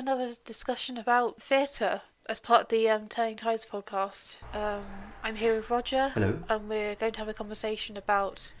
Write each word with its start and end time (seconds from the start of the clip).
another 0.00 0.34
discussion 0.46 0.96
about 0.96 1.42
theatre 1.42 2.00
as 2.26 2.40
part 2.40 2.62
of 2.62 2.68
the 2.68 2.88
um, 2.88 3.06
Turning 3.06 3.36
Tides 3.36 3.66
podcast. 3.70 4.38
Um, 4.54 4.82
I'm 5.22 5.36
here 5.36 5.56
with 5.56 5.68
Roger, 5.68 6.08
Hello. 6.14 6.38
and 6.48 6.70
we're 6.70 6.94
going 6.94 7.12
to 7.12 7.18
have 7.18 7.28
a 7.28 7.34
conversation 7.34 7.98
about 7.98 8.54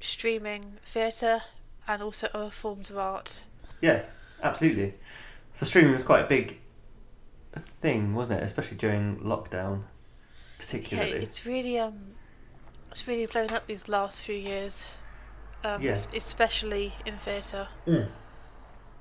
streaming 0.00 0.78
theatre 0.82 1.42
and 1.86 2.02
also 2.02 2.28
other 2.32 2.48
forms 2.50 2.88
of 2.88 2.96
art. 2.96 3.42
Yeah, 3.82 4.02
absolutely. 4.42 4.94
So 5.52 5.66
streaming 5.66 5.92
was 5.92 6.02
quite 6.02 6.24
a 6.24 6.26
big 6.26 6.58
thing, 7.54 8.14
wasn't 8.14 8.40
it? 8.40 8.44
Especially 8.44 8.78
during 8.78 9.18
lockdown, 9.18 9.82
Yeah, 9.82 10.58
particularly. 10.58 11.10
it's 11.22 11.44
really 11.44 11.78
um, 11.78 12.14
it's 12.90 13.06
really 13.06 13.26
blown 13.26 13.50
up 13.50 13.66
these 13.66 13.88
last 13.88 14.24
few 14.24 14.36
years. 14.36 14.86
Um, 15.64 15.82
Yeah. 15.82 15.98
especially 16.14 16.94
in 17.04 17.18
theatre. 17.18 17.68
Mm. 17.86 18.08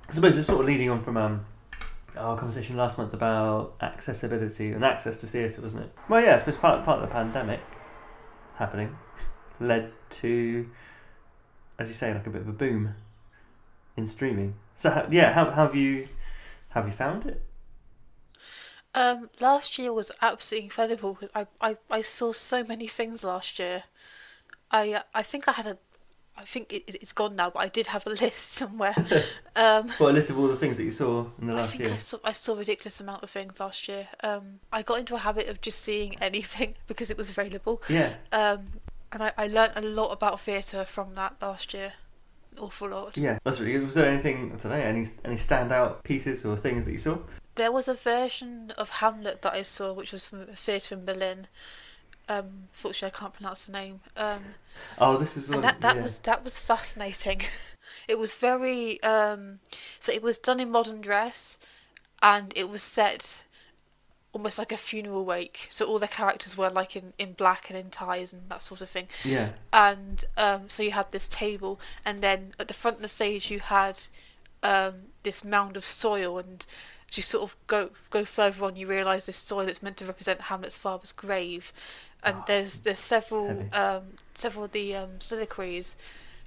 I 0.10 0.14
suppose 0.14 0.38
it's 0.38 0.48
sort 0.48 0.60
of 0.60 0.66
leading 0.68 0.90
on 0.90 1.02
from 1.04 1.16
um, 1.16 1.46
our 2.18 2.38
conversation 2.38 2.78
last 2.78 2.98
month 2.98 3.14
about 3.14 3.76
accessibility 3.82 4.72
and 4.72 4.84
access 4.84 5.18
to 5.18 5.28
theatre, 5.28 5.62
wasn't 5.62 5.84
it? 5.84 5.92
Well, 6.10 6.22
yeah, 6.24 6.36
I 6.36 6.38
suppose 6.38 6.58
part 6.58 6.84
part 6.84 7.02
of 7.02 7.08
the 7.08 7.14
pandemic 7.14 7.62
happening 8.56 8.98
led 9.60 9.92
to, 10.10 10.70
as 11.80 11.88
you 11.88 11.94
say, 11.94 12.14
like 12.14 12.28
a 12.28 12.30
bit 12.30 12.42
of 12.42 12.48
a 12.48 12.54
boom 12.54 12.96
in 13.98 14.08
streaming. 14.08 14.56
So 14.76 15.08
yeah, 15.12 15.34
how, 15.34 15.46
how 15.52 15.68
have 15.68 15.76
you 15.76 16.08
have 16.70 16.86
you 16.86 16.94
found 16.94 17.26
it? 17.26 17.42
Um, 18.94 19.30
last 19.40 19.78
year 19.78 19.94
was 19.94 20.12
absolutely 20.22 20.66
incredible. 20.66 21.18
I, 21.34 21.48
I, 21.62 21.78
I 21.90 22.02
saw 22.02 22.34
so 22.34 22.64
many 22.64 22.88
things 22.88 23.24
last 23.24 23.58
year. 23.58 23.84
I 24.70 25.04
I 25.14 25.24
think 25.24 25.48
I 25.48 25.54
had 25.54 25.68
a, 25.68 25.78
I 26.42 26.46
think 26.46 26.74
it, 26.74 26.84
it's 26.88 27.14
gone 27.14 27.36
now, 27.36 27.50
but 27.52 27.60
I 27.60 27.68
did 27.68 27.88
have 27.88 28.06
a 28.08 28.10
list 28.26 28.52
somewhere. 28.54 28.96
um, 29.56 29.90
What 29.98 30.10
a 30.10 30.14
list 30.14 30.30
of 30.30 30.40
all 30.40 30.48
the 30.48 30.56
things 30.56 30.78
that 30.78 30.84
you 30.84 30.92
saw 30.92 31.26
in 31.40 31.48
the 31.48 31.54
I 31.54 31.58
last 31.58 31.72
think 31.72 31.84
year. 31.84 31.94
I 31.94 31.98
saw 31.98 32.18
I 32.24 32.34
saw 32.34 32.54
a 32.54 32.58
ridiculous 32.58 33.00
amount 33.00 33.24
of 33.24 33.30
things 33.30 33.60
last 33.60 33.88
year. 33.88 34.08
Um, 34.24 34.60
I 34.72 34.82
got 34.82 35.00
into 35.00 35.16
a 35.16 35.20
habit 35.20 35.48
of 35.48 35.62
just 35.62 35.80
seeing 35.80 36.16
anything 36.22 36.76
because 36.88 37.10
it 37.10 37.18
was 37.18 37.30
available. 37.30 37.82
Yeah. 37.88 38.14
Um, 38.32 38.68
and 39.12 39.24
I, 39.24 39.32
I 39.38 39.48
learnt 39.48 39.74
a 39.76 39.82
lot 39.82 40.12
about 40.12 40.40
theatre 40.40 40.86
from 40.86 41.16
that 41.16 41.36
last 41.42 41.74
year. 41.74 41.94
An 42.54 42.60
awful 42.60 42.90
lot. 42.90 43.18
Yeah, 43.18 43.40
that's 43.44 43.60
really 43.60 43.74
good. 43.74 43.84
Was 43.84 43.94
there 43.94 44.10
anything 44.10 44.52
I 44.54 44.58
don't 44.58 44.72
know, 44.72 44.78
any 44.78 45.06
any 45.24 45.36
standout 45.36 46.04
pieces 46.04 46.44
or 46.46 46.58
things 46.58 46.86
that 46.86 46.92
you 46.92 46.98
saw? 46.98 47.18
There 47.56 47.72
was 47.72 47.88
a 47.88 47.94
version 47.94 48.72
of 48.78 48.90
Hamlet 48.90 49.42
that 49.42 49.54
I 49.54 49.64
saw, 49.64 49.92
which 49.94 50.14
was 50.14 50.28
from 50.28 50.42
a 50.42 50.56
theatre 50.56 50.96
in 50.96 51.06
Berlin. 51.06 51.48
Um, 52.30 52.70
fortunately, 52.72 53.16
I 53.16 53.20
can't 53.20 53.34
pronounce 53.34 53.66
the 53.66 53.72
name. 53.74 54.00
Um, 54.16 54.44
Oh, 54.98 55.18
this 55.18 55.36
is 55.38 55.48
and 55.48 55.56
all- 55.58 55.62
that 55.62 55.82
that 55.82 55.96
yeah. 55.98 56.02
was 56.04 56.20
that 56.20 56.44
was 56.44 56.58
fascinating. 56.60 57.42
it 58.08 58.18
was 58.18 58.36
very 58.36 59.02
um, 59.04 59.60
so 60.00 60.12
it 60.14 60.22
was 60.22 60.38
done 60.38 60.60
in 60.60 60.72
modern 60.72 61.02
dress, 61.02 61.60
and 62.22 62.54
it 62.56 62.70
was 62.70 62.82
set 62.84 63.44
almost 64.34 64.58
like 64.58 64.72
a 64.72 64.78
funeral 64.78 65.26
wake. 65.26 65.68
So 65.70 65.86
all 65.86 66.00
the 66.00 66.08
characters 66.08 66.56
were 66.56 66.70
like 66.70 66.96
in, 66.96 67.12
in 67.20 67.34
black 67.34 67.70
and 67.70 67.78
in 67.78 67.90
ties 67.90 68.32
and 68.32 68.44
that 68.50 68.64
sort 68.64 68.80
of 68.80 68.90
thing. 68.90 69.10
yeah, 69.26 69.50
And 69.74 70.24
um, 70.38 70.70
so 70.70 70.84
you 70.84 70.92
had 70.92 71.12
this 71.12 71.28
table, 71.28 71.82
and 72.06 72.22
then 72.22 72.54
at 72.58 72.70
the 72.70 72.74
front 72.74 72.96
of 72.98 73.02
the 73.02 73.10
stage 73.10 73.52
you 73.52 73.60
had 73.60 74.04
um, 74.64 74.94
this 75.24 75.44
mound 75.44 75.76
of 75.76 75.84
soil, 75.84 76.38
and 76.40 76.66
as 77.12 77.18
you 77.18 77.24
sort 77.24 77.44
of 77.44 77.56
go 77.68 77.90
go 78.10 78.24
further 78.26 78.66
on, 78.66 78.76
you 78.76 78.88
realise 78.88 79.26
this 79.26 79.36
soil 79.36 79.68
is 79.68 79.84
meant 79.84 79.98
to 79.98 80.06
represent 80.06 80.42
Hamlet's 80.42 80.78
father's 80.78 81.12
grave, 81.12 81.74
and 82.24 82.38
Oh, 82.40 82.44
there's 82.48 82.80
there's 82.80 83.00
several 83.00 83.68
um, 83.74 84.04
several 84.34 84.66
of 84.66 84.72
the 84.72 84.96
um, 84.96 85.20
soliloquies. 85.20 85.96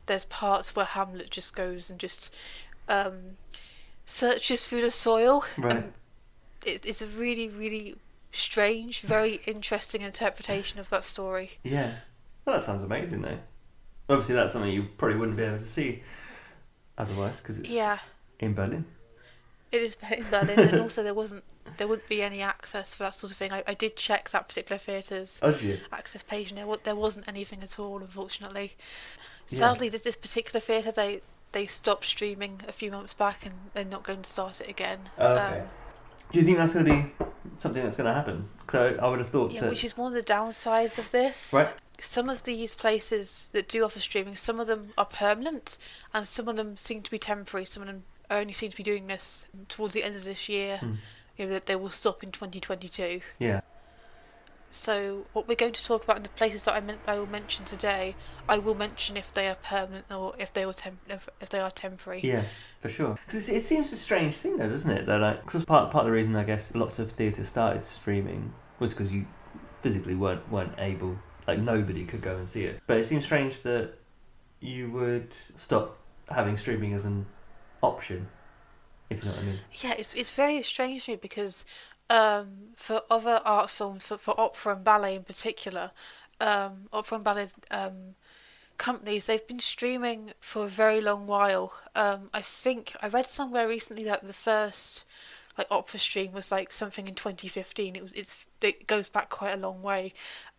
There's 0.06 0.24
parts 0.26 0.74
where 0.76 0.84
Hamlet 0.84 1.30
just 1.30 1.54
goes 1.56 1.88
and 1.90 1.98
just 1.98 2.34
um, 2.88 3.36
searches 4.06 4.66
through 4.66 4.82
the 4.82 4.90
soil. 4.90 5.44
Right. 5.58 5.84
It, 6.64 6.86
it's 6.86 7.02
a 7.02 7.06
really 7.06 7.48
really 7.48 7.96
strange, 8.32 9.00
very 9.02 9.40
interesting 9.46 10.00
interpretation 10.02 10.80
of 10.80 10.88
that 10.90 11.04
story. 11.04 11.52
yeah. 11.62 11.96
Well, 12.44 12.56
that 12.56 12.62
sounds 12.62 12.82
amazing, 12.82 13.22
though. 13.22 13.38
Obviously, 14.08 14.34
that's 14.34 14.52
something 14.52 14.70
you 14.70 14.86
probably 14.98 15.16
wouldn't 15.16 15.38
be 15.38 15.44
able 15.44 15.58
to 15.58 15.64
see 15.64 16.02
otherwise 16.98 17.38
because 17.40 17.58
it's 17.58 17.70
Yeah. 17.70 17.98
in 18.38 18.52
Berlin. 18.52 18.84
It 19.74 19.82
is 19.82 19.96
in 20.10 20.24
Berlin, 20.30 20.60
and 20.60 20.80
also 20.80 21.02
there 21.02 21.14
wasn't, 21.14 21.42
there 21.78 21.88
wouldn't 21.88 22.08
be 22.08 22.22
any 22.22 22.40
access 22.40 22.94
for 22.94 23.02
that 23.02 23.14
sort 23.16 23.32
of 23.32 23.36
thing. 23.38 23.52
I, 23.52 23.64
I 23.66 23.74
did 23.74 23.96
check 23.96 24.30
that 24.30 24.48
particular 24.48 24.78
theatre's 24.78 25.40
Oh, 25.42 25.58
access 25.92 26.22
page, 26.22 26.50
and 26.50 26.58
there, 26.58 26.76
there 26.84 26.94
wasn't 26.94 27.26
anything 27.26 27.62
at 27.62 27.78
all, 27.78 27.98
unfortunately. 27.98 28.76
Yeah. 29.48 29.58
Sadly, 29.58 29.88
this 29.88 30.16
particular 30.16 30.60
theatre 30.60 30.92
they 30.92 31.22
they 31.52 31.66
stopped 31.66 32.04
streaming 32.04 32.60
a 32.68 32.72
few 32.72 32.90
months 32.90 33.14
back, 33.14 33.44
and 33.44 33.54
they're 33.72 33.84
not 33.84 34.04
going 34.04 34.22
to 34.22 34.30
start 34.30 34.60
it 34.60 34.68
again. 34.68 34.98
Oh, 35.18 35.32
okay. 35.32 35.60
Um, 35.60 35.66
Do 36.30 36.38
you 36.38 36.44
think 36.44 36.58
that's 36.58 36.74
going 36.74 36.86
to 36.86 36.92
be 36.92 37.12
something 37.58 37.82
that's 37.82 37.96
going 37.96 38.08
to 38.08 38.14
happen? 38.14 38.48
So 38.68 38.96
I 39.00 39.08
would 39.08 39.18
have 39.18 39.28
thought 39.28 39.50
yeah, 39.50 39.62
that. 39.62 39.70
which 39.70 39.84
is 39.84 39.96
one 39.96 40.12
of 40.12 40.16
the 40.16 40.32
downsides 40.32 40.98
of 40.98 41.10
this. 41.10 41.52
Right. 41.52 41.68
Some 42.00 42.28
of 42.28 42.42
these 42.42 42.74
places 42.74 43.50
that 43.52 43.68
do 43.68 43.84
offer 43.84 44.00
streaming, 44.00 44.34
some 44.34 44.58
of 44.58 44.66
them 44.66 44.90
are 44.98 45.06
permanent, 45.06 45.78
and 46.12 46.26
some 46.26 46.48
of 46.48 46.56
them 46.56 46.76
seem 46.76 47.02
to 47.02 47.10
be 47.10 47.18
temporary. 47.18 47.64
Some 47.64 47.82
of 47.82 47.86
them 47.86 48.02
only 48.30 48.52
seem 48.52 48.70
to 48.70 48.76
be 48.76 48.82
doing 48.82 49.06
this 49.06 49.46
towards 49.68 49.94
the 49.94 50.04
end 50.04 50.16
of 50.16 50.24
this 50.24 50.48
year. 50.48 50.78
Hmm. 50.78 50.94
You 51.36 51.46
know, 51.46 51.52
that 51.52 51.66
they 51.66 51.74
will 51.74 51.90
stop 51.90 52.22
in 52.22 52.30
2022. 52.30 53.20
Yeah. 53.40 53.62
So 54.74 55.24
what 55.32 55.46
we're 55.46 55.54
going 55.54 55.72
to 55.72 55.84
talk 55.84 56.02
about 56.02 56.16
in 56.16 56.24
the 56.24 56.28
places 56.30 56.64
that 56.64 56.74
I, 56.74 56.80
men- 56.80 56.98
I 57.06 57.16
will 57.16 57.28
mention 57.28 57.64
today, 57.64 58.16
I 58.48 58.58
will 58.58 58.74
mention 58.74 59.16
if 59.16 59.30
they 59.30 59.46
are 59.46 59.54
permanent 59.54 60.06
or 60.10 60.34
if 60.36 60.52
they 60.52 60.66
were 60.66 60.72
temp- 60.72 60.98
if, 61.08 61.28
if 61.40 61.48
they 61.48 61.60
are 61.60 61.70
temporary. 61.70 62.20
Yeah, 62.24 62.42
for 62.80 62.88
sure. 62.88 63.16
Because 63.24 63.48
it 63.48 63.62
seems 63.62 63.92
a 63.92 63.96
strange 63.96 64.34
thing, 64.34 64.56
though, 64.56 64.68
doesn't 64.68 64.90
it? 64.90 65.06
That 65.06 65.20
like, 65.20 65.44
because 65.44 65.64
part 65.64 65.92
part 65.92 66.02
of 66.02 66.06
the 66.06 66.12
reason 66.12 66.34
I 66.34 66.42
guess 66.42 66.74
lots 66.74 66.98
of 66.98 67.12
theatre 67.12 67.44
started 67.44 67.84
streaming 67.84 68.52
was 68.80 68.92
because 68.92 69.12
you 69.12 69.26
physically 69.80 70.16
weren't 70.16 70.50
weren't 70.50 70.74
able, 70.78 71.16
like 71.46 71.60
nobody 71.60 72.04
could 72.04 72.20
go 72.20 72.36
and 72.36 72.48
see 72.48 72.64
it. 72.64 72.80
But 72.88 72.96
it 72.96 73.04
seems 73.04 73.24
strange 73.24 73.62
that 73.62 73.94
you 74.58 74.90
would 74.90 75.32
stop 75.32 75.98
having 76.28 76.56
streaming 76.56 76.94
as 76.94 77.04
an 77.04 77.26
option, 77.84 78.28
if 79.10 79.18
you 79.22 79.28
know 79.28 79.36
what 79.36 79.44
I 79.44 79.46
mean. 79.46 79.58
Yeah, 79.74 79.94
it's 79.98 80.14
it's 80.14 80.32
very 80.32 80.62
strange 80.62 81.04
to 81.04 81.12
me 81.12 81.16
because 81.20 81.64
um, 82.10 82.74
for 82.76 83.02
other 83.10 83.40
art 83.44 83.70
films, 83.70 84.06
for, 84.06 84.18
for 84.18 84.38
opera 84.38 84.74
and 84.74 84.84
ballet 84.84 85.16
in 85.16 85.24
particular, 85.24 85.90
um, 86.40 86.88
opera 86.92 87.16
and 87.16 87.24
ballet 87.24 87.48
um, 87.70 88.14
companies 88.76 89.26
they've 89.26 89.46
been 89.46 89.60
streaming 89.60 90.32
for 90.40 90.64
a 90.64 90.68
very 90.68 91.00
long 91.00 91.26
while. 91.26 91.74
Um, 91.94 92.30
I 92.32 92.42
think 92.42 92.94
I 93.00 93.08
read 93.08 93.26
somewhere 93.26 93.68
recently 93.68 94.04
that 94.04 94.26
the 94.26 94.32
first 94.32 95.04
like 95.56 95.68
opera 95.70 96.00
stream 96.00 96.32
was 96.32 96.50
like 96.50 96.72
something 96.72 97.06
in 97.08 97.14
2015. 97.14 97.96
It 97.96 98.02
was 98.02 98.12
it's 98.12 98.44
it 98.60 98.86
goes 98.86 99.08
back 99.08 99.30
quite 99.30 99.52
a 99.52 99.60
long 99.60 99.82
way, 99.82 100.12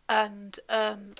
and 0.08 0.60
um, 0.70 1.16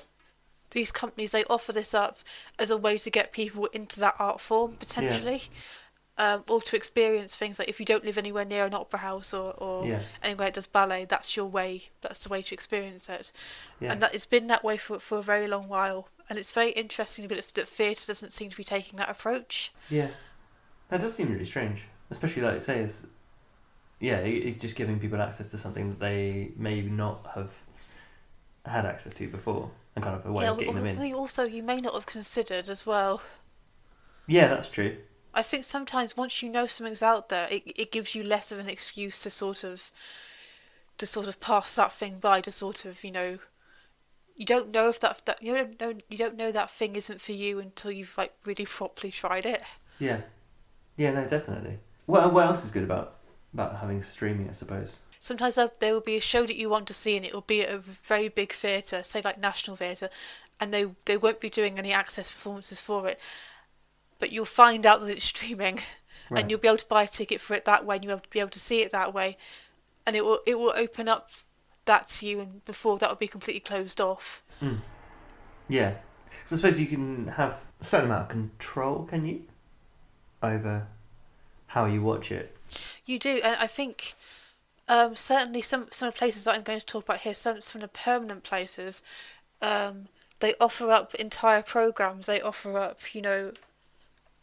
these 0.72 0.92
companies 0.92 1.32
they 1.32 1.44
offer 1.46 1.72
this 1.72 1.94
up 1.94 2.20
as 2.60 2.70
a 2.70 2.78
way 2.78 2.98
to 2.98 3.10
get 3.10 3.32
people 3.32 3.66
into 3.68 4.00
that 4.00 4.16
art 4.20 4.42
form 4.42 4.76
potentially 4.78 5.44
um, 6.18 6.44
or 6.48 6.62
to 6.62 6.76
experience 6.76 7.36
things 7.36 7.60
like 7.60 7.68
if 7.68 7.80
you 7.80 7.86
don't 7.86 8.06
live 8.06 8.18
anywhere 8.18 8.46
near 8.46 8.66
an 8.66 8.74
opera 8.74 9.00
house 9.00 9.34
or, 9.34 9.52
or 9.54 9.86
Yeah. 9.86 10.02
anywhere 10.24 10.48
that 10.48 10.54
does 10.56 10.68
ballet, 10.68 11.06
that's 11.06 11.36
your 11.36 11.46
way. 11.46 11.90
That's 12.02 12.24
the 12.24 12.30
way 12.30 12.42
to 12.42 12.54
experience 12.54 13.10
it, 13.10 13.32
Yeah. 13.80 13.92
and 13.92 14.02
that 14.02 14.16
it's 14.16 14.26
been 14.26 14.48
that 14.48 14.64
way 14.64 14.78
for 14.78 15.00
for 15.00 15.18
a 15.18 15.24
very 15.24 15.48
long 15.48 15.68
while. 15.68 16.08
And 16.30 16.40
it's 16.40 16.52
very 16.52 16.72
interesting 16.72 17.28
that 17.28 17.54
that 17.54 17.68
theatre 17.68 18.06
doesn't 18.08 18.32
seem 18.32 18.50
to 18.50 18.58
be 18.58 18.64
taking 18.64 18.98
that 18.98 19.10
approach. 19.10 19.72
Yeah, 19.90 20.10
that 20.90 21.00
does 21.00 21.14
seem 21.14 21.32
really 21.32 21.46
strange, 21.46 21.86
especially 22.10 22.42
like 22.42 22.56
you 22.56 22.60
say, 22.62 22.88
yeah, 24.00 24.18
it, 24.18 24.46
it 24.48 24.60
just 24.60 24.76
giving 24.76 25.00
people 25.00 25.22
access 25.22 25.52
to 25.52 25.58
something 25.58 25.90
that 25.90 26.00
they 26.00 26.52
may 26.56 26.82
not 26.82 27.26
have 27.36 27.52
had 28.66 28.86
access 28.86 29.14
to 29.14 29.28
before, 29.28 29.70
and 29.96 30.04
kind 30.04 30.16
of 30.16 30.26
a 30.26 30.32
way 30.32 30.46
yeah, 30.46 30.52
of 30.52 30.58
getting 30.58 30.76
them 30.76 30.86
in. 30.86 31.14
also 31.14 31.44
you 31.44 31.62
may 31.62 31.80
not 31.80 31.94
have 31.94 32.06
considered 32.06 32.70
as 32.70 32.86
well. 32.86 33.22
Yeah, 34.28 34.48
that's 34.48 34.68
true. 34.70 34.98
I 35.36 35.44
think 35.44 35.66
sometimes 35.66 36.16
once 36.16 36.42
you 36.42 36.50
know 36.50 36.66
something's 36.66 37.02
out 37.02 37.28
there, 37.30 37.48
it 37.52 37.64
it 37.76 37.92
gives 37.92 38.16
you 38.16 38.24
less 38.24 38.52
of 38.52 38.60
an 38.60 38.70
excuse 38.70 39.22
to 39.24 39.30
sort 39.30 39.66
of 39.66 39.92
to 40.98 41.06
sort 41.06 41.28
of 41.28 41.42
pass 41.42 41.76
that 41.76 41.92
thing 41.92 42.20
by. 42.20 42.40
To 42.42 42.52
sort 42.52 42.86
of 42.86 43.04
you 43.04 43.12
know, 43.12 43.40
you 44.36 44.46
don't 44.46 44.72
know 44.72 44.88
if 44.88 45.00
that 45.02 45.22
that 45.26 45.44
you 45.44 45.54
don't 45.54 45.80
know 45.80 45.94
you 46.10 46.18
don't 46.18 46.38
know 46.38 46.54
that 46.54 46.72
thing 46.72 46.96
isn't 46.96 47.20
for 47.20 47.34
you 47.34 47.60
until 47.60 47.92
you've 47.92 48.18
like 48.18 48.34
really 48.46 48.66
properly 48.66 49.12
tried 49.12 49.46
it. 49.46 49.62
Yeah, 50.00 50.22
yeah, 50.96 51.12
no, 51.12 51.28
definitely. 51.28 51.80
What 52.06 52.32
what 52.34 52.46
else 52.46 52.64
is 52.64 52.72
good 52.72 52.84
about 52.84 53.18
about 53.54 53.76
having 53.78 54.02
streaming? 54.02 54.48
I 54.48 54.54
suppose. 54.54 54.96
Sometimes 55.20 55.56
there, 55.56 55.72
there 55.80 55.94
will 55.94 56.02
be 56.02 56.18
a 56.18 56.22
show 56.22 56.46
that 56.46 56.56
you 56.56 56.70
want 56.70 56.88
to 56.88 56.94
see, 56.94 57.18
and 57.18 57.26
it 57.26 57.34
will 57.34 57.42
be 57.42 57.64
at 57.64 57.74
a 57.74 57.80
very 57.80 58.30
big 58.30 58.54
theatre, 58.54 59.04
say 59.04 59.22
like 59.24 59.40
National 59.40 59.76
Theatre, 59.76 60.10
and 60.62 60.74
they 60.74 60.86
they 61.06 61.18
won't 61.18 61.42
be 61.42 61.50
doing 61.50 61.78
any 61.78 61.92
access 61.92 62.32
performances 62.32 62.80
for 62.80 63.10
it. 63.10 63.20
But 64.20 64.32
you'll 64.32 64.46
find 64.46 64.86
out 64.86 65.02
that 65.02 65.10
it's 65.10 65.26
streaming, 65.26 65.80
Right. 66.30 66.42
and 66.42 66.50
you'll 66.50 66.60
be 66.60 66.68
able 66.68 66.78
to 66.78 66.86
buy 66.88 67.04
a 67.04 67.08
ticket 67.08 67.40
for 67.40 67.54
it 67.54 67.66
that 67.66 67.86
way, 67.86 67.98
and 67.98 68.06
you'll 68.06 68.22
be 68.32 68.40
able 68.40 68.50
to 68.50 68.60
see 68.60 68.82
it 68.82 68.92
that 68.92 69.14
way, 69.14 69.38
and 70.08 70.16
it 70.16 70.26
will 70.26 70.40
it 70.48 70.58
will 70.58 70.74
open 70.76 71.08
up 71.08 71.30
that 71.86 72.08
to 72.08 72.26
you, 72.26 72.40
and 72.40 72.66
before 72.66 72.98
that 72.98 73.10
would 73.10 73.20
be 73.20 73.28
completely 73.28 73.60
closed 73.60 74.02
off. 74.02 74.42
Mm. 74.62 74.80
Yeah. 75.68 75.96
So 76.46 76.56
I 76.56 76.58
suppose 76.58 76.80
you 76.80 76.88
can 76.88 77.28
have 77.28 77.64
a 77.80 77.84
certain 77.84 78.08
amount 78.08 78.24
of 78.24 78.30
control, 78.30 79.04
can 79.06 79.26
you, 79.26 79.44
over 80.42 80.88
how 81.68 81.86
you 81.86 82.02
watch 82.02 82.32
it? 82.32 82.56
You 83.06 83.20
do, 83.20 83.40
and 83.44 83.56
I 83.60 83.68
think 83.68 84.16
um, 84.88 85.16
certainly 85.16 85.62
some 85.62 85.88
some 85.92 86.08
of 86.08 86.14
the 86.16 86.18
places 86.18 86.44
that 86.46 86.56
I'm 86.56 86.64
going 86.64 86.80
to 86.80 86.86
talk 86.86 87.04
about 87.04 87.22
here, 87.22 87.34
some 87.34 87.62
some 87.62 87.82
of 87.82 87.92
the 87.92 87.98
permanent 87.98 88.44
places, 88.44 89.02
um, 89.62 90.08
they 90.40 90.56
offer 90.60 90.92
up 90.92 91.14
entire 91.16 91.62
programs. 91.62 92.26
They 92.26 92.42
offer 92.42 92.78
up, 92.78 93.14
you 93.14 93.22
know, 93.22 93.52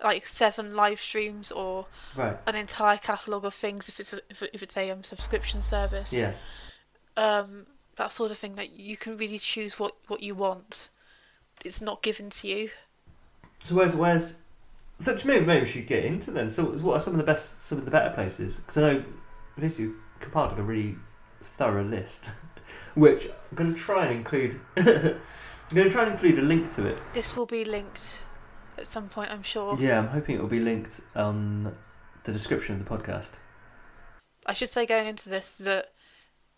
like 0.02 0.26
seven 0.26 0.74
live 0.74 1.00
streams 1.00 1.52
or 1.52 1.86
Right. 2.16 2.36
an 2.46 2.54
entire 2.54 2.98
catalogue 2.98 3.44
of 3.44 3.54
things 3.54 3.88
if 3.88 4.00
it's 4.00 4.12
a, 4.12 4.20
if, 4.30 4.62
it's 4.62 4.76
a 4.76 4.90
um, 4.90 5.04
subscription 5.04 5.60
service. 5.60 6.12
Yeah. 6.12 6.32
Um, 7.16 7.66
that 7.96 8.12
sort 8.12 8.30
of 8.30 8.38
thing 8.38 8.54
that 8.56 8.72
you 8.72 8.96
can 8.96 9.16
really 9.16 9.38
choose 9.38 9.78
what 9.78 9.94
what 10.08 10.22
you 10.22 10.34
want. 10.34 10.88
It's 11.64 11.80
not 11.80 12.02
given 12.02 12.30
to 12.30 12.48
you. 12.48 12.70
So 13.60 13.74
where's 13.74 13.94
where's 13.94 14.36
so 14.98 15.16
maybe 15.24 15.44
maybe 15.44 15.64
we 15.64 15.68
should 15.68 15.86
get 15.86 16.04
into 16.04 16.30
then. 16.30 16.50
So 16.50 16.64
what 16.64 16.94
are 16.94 17.00
some 17.00 17.14
of 17.14 17.18
the 17.18 17.24
best, 17.24 17.62
some 17.62 17.78
of 17.78 17.84
the 17.84 17.90
better 17.90 18.14
places? 18.14 18.58
Because 18.58 18.78
I 18.78 18.80
know 18.80 19.04
at 19.56 19.62
least 19.62 19.78
you 19.78 19.96
compiled 20.20 20.52
like 20.52 20.60
a 20.60 20.62
really 20.62 20.96
thorough 21.42 21.84
list, 21.84 22.30
which 22.94 23.26
I'm 23.26 23.56
going 23.56 23.74
to 23.74 23.78
try 23.78 24.06
and 24.06 24.16
include. 24.16 24.60
I'm 24.76 25.76
going 25.76 25.88
to 25.88 25.90
try 25.90 26.02
and 26.04 26.12
include 26.12 26.38
a 26.38 26.42
link 26.42 26.70
to 26.72 26.86
it. 26.86 27.00
This 27.12 27.34
will 27.36 27.46
be 27.46 27.64
linked 27.64 28.18
at 28.78 28.86
some 28.86 29.08
point, 29.08 29.30
I'm 29.30 29.42
sure. 29.42 29.76
Yeah, 29.78 29.98
I'm 29.98 30.08
hoping 30.08 30.36
it 30.36 30.42
will 30.42 30.48
be 30.48 30.60
linked 30.60 31.00
on 31.14 31.74
the 32.24 32.32
description 32.32 32.80
of 32.80 32.84
the 32.84 32.96
podcast. 32.96 33.32
I 34.46 34.54
should 34.54 34.68
say 34.68 34.86
going 34.86 35.06
into 35.06 35.28
this 35.28 35.58
that 35.58 35.92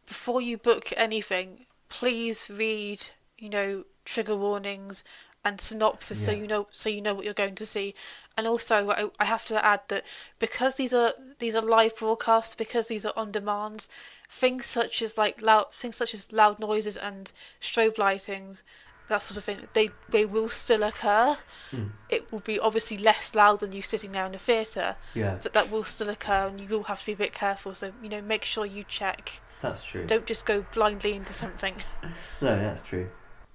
before 0.07 0.41
you 0.41 0.57
book 0.57 0.93
anything, 0.97 1.67
please 1.89 2.51
read, 2.53 3.09
you 3.39 3.49
know, 3.49 3.85
trigger 4.05 4.37
warnings 4.37 5.05
and 5.47 5.61
synopsis 5.61 6.25
so 6.25 6.33
you 6.33 6.47
know 6.47 6.67
so 6.71 6.89
you 6.89 7.03
know 7.03 7.13
what 7.13 7.25
you're 7.25 7.35
going 7.35 7.55
to 7.55 7.67
see. 7.67 7.95
And 8.37 8.47
also, 8.47 8.91
I, 8.91 9.11
I 9.21 9.27
have 9.27 9.45
to 9.47 9.65
add 9.65 9.83
that 9.89 10.05
because 10.39 10.77
these 10.77 10.95
are 10.95 11.13
these 11.39 11.55
are 11.55 11.63
live 11.63 11.97
broadcasts, 11.97 12.55
because 12.55 12.89
these 12.89 13.05
are 13.05 13.13
on 13.17 13.31
demand, 13.31 13.87
things 14.29 14.67
such 14.67 15.03
as 15.03 15.19
like 15.19 15.43
loud 15.43 15.73
things 15.73 15.97
such 15.97 16.15
as 16.15 16.33
loud 16.33 16.59
noises 16.59 16.97
and 16.97 17.31
strobe 17.61 17.97
lightings, 17.97 18.63
that 19.09 19.23
sort 19.23 19.37
of 19.37 19.45
thing, 19.45 19.61
they 19.75 19.91
they 20.09 20.25
will 20.25 20.49
still 20.49 20.83
occur. 20.83 21.37
Mm. 21.73 21.91
It 22.09 22.33
will 22.33 22.41
be 22.41 22.59
obviously 22.59 22.97
less 22.97 23.35
loud 23.35 23.61
than 23.61 23.73
you 23.73 23.83
sitting 23.83 24.13
there 24.13 24.27
in 24.27 24.33
the 24.33 24.39
theatre, 24.39 24.97
Yeah, 25.15 25.39
but 25.43 25.53
that 25.53 25.71
will 25.71 25.85
still 25.85 26.09
occur, 26.09 26.47
and 26.49 26.61
you 26.61 26.69
will 26.69 26.85
have 26.85 27.01
to 27.01 27.07
be 27.07 27.13
a 27.13 27.17
bit 27.17 27.33
careful. 27.33 27.75
So 27.75 27.93
you 28.03 28.09
know, 28.09 28.23
make 28.23 28.45
sure 28.45 28.65
you 28.67 28.85
check. 28.85 29.41
that's 29.61 29.85
true. 29.85 30.07
Don't 30.07 30.27
just 30.27 30.47
go 30.47 30.65
blindly 30.73 31.15
into 31.15 31.33
something. 31.33 31.75
No, 32.41 32.57
that's 32.57 32.83
true. 32.83 33.09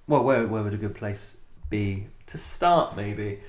Well, 0.08 0.24
where 0.24 0.46
where 0.46 0.62
would 0.62 0.74
a 0.74 0.78
good 0.78 0.94
place 0.94 1.34
be 1.68 2.06
to 2.26 2.38
start? 2.38 2.96
Maybe. 2.96 3.40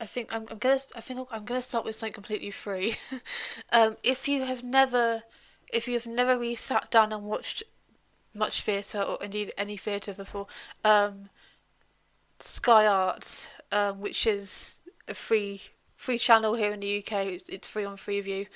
I 0.00 0.06
think 0.06 0.34
I'm, 0.34 0.46
I'm 0.50 0.58
gonna. 0.58 0.80
I 0.94 1.00
think 1.00 1.28
I'm 1.30 1.44
gonna 1.44 1.62
start 1.62 1.84
with 1.84 1.96
something 1.96 2.12
completely 2.14 2.50
free. 2.50 2.96
um, 3.72 3.96
if 4.02 4.28
you 4.28 4.44
have 4.44 4.62
never, 4.62 5.22
if 5.72 5.86
you 5.86 5.94
have 5.94 6.06
never 6.06 6.38
really 6.38 6.56
sat 6.56 6.90
down 6.90 7.12
and 7.12 7.24
watched 7.24 7.62
much 8.34 8.62
theatre 8.62 9.02
or 9.02 9.18
indeed 9.22 9.52
any 9.58 9.76
theatre 9.76 10.12
before, 10.12 10.46
um, 10.84 11.28
Sky 12.40 12.86
Arts, 12.86 13.48
um, 13.72 14.00
which 14.00 14.26
is 14.26 14.78
a 15.06 15.14
free 15.14 15.62
free 15.96 16.18
channel 16.18 16.54
here 16.54 16.72
in 16.72 16.80
the 16.80 16.98
UK, 16.98 17.26
it's, 17.26 17.48
it's 17.48 17.66
free 17.66 17.84
on 17.84 17.96
Freeview. 17.96 18.46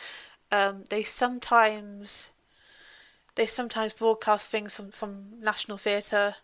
Um, 0.52 0.84
they 0.90 1.02
sometimes 1.02 2.30
they 3.34 3.46
sometimes 3.46 3.92
broadcast 3.92 4.50
things 4.50 4.76
from 4.76 4.90
from 4.90 5.40
National 5.40 5.78
Theatre, 5.78 6.36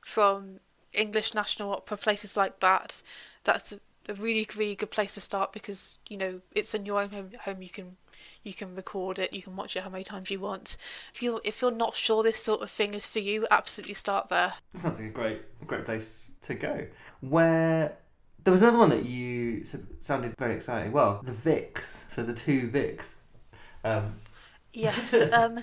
from 0.00 0.60
English 0.92 1.34
National 1.34 1.72
Opera, 1.72 1.96
places 1.96 2.36
like 2.36 2.60
that. 2.60 3.02
That's 3.44 3.74
a, 4.08 4.14
really 4.14 4.46
really 4.56 4.74
good 4.74 4.90
place 4.90 5.14
to 5.14 5.20
start 5.20 5.52
because 5.52 5.98
you 6.08 6.16
know 6.16 6.40
it's 6.54 6.74
in 6.74 6.86
your 6.86 7.00
own 7.00 7.10
home. 7.10 7.30
home 7.44 7.62
you 7.62 7.68
can 7.68 7.96
you 8.44 8.54
can 8.54 8.74
record 8.74 9.18
it, 9.18 9.32
you 9.32 9.42
can 9.42 9.56
watch 9.56 9.76
it 9.76 9.82
how 9.82 9.90
many 9.90 10.04
times 10.04 10.30
you 10.30 10.40
want. 10.40 10.76
If 11.14 11.22
you 11.22 11.40
if 11.44 11.62
you're 11.62 11.70
not 11.70 11.94
sure 11.94 12.22
this 12.22 12.42
sort 12.42 12.62
of 12.62 12.70
thing 12.70 12.94
is 12.94 13.06
for 13.06 13.18
you, 13.18 13.46
absolutely 13.50 13.94
start 13.94 14.28
there. 14.28 14.54
Sounds 14.74 14.98
like 14.98 15.08
a 15.08 15.12
great, 15.12 15.66
great 15.66 15.84
place 15.84 16.30
to 16.42 16.54
go. 16.54 16.86
Where 17.20 17.96
there 18.44 18.52
was 18.52 18.62
another 18.62 18.78
one 18.78 18.90
that 18.90 19.04
you 19.04 19.64
sounded 20.00 20.34
very 20.38 20.54
exciting. 20.54 20.92
Well, 20.92 21.20
the 21.24 21.32
Vics 21.32 22.04
for 22.04 22.22
the 22.22 22.34
two 22.34 22.68
Vics. 22.68 23.14
Um, 23.84 24.14
Yes. 24.72 25.14
um. 25.32 25.62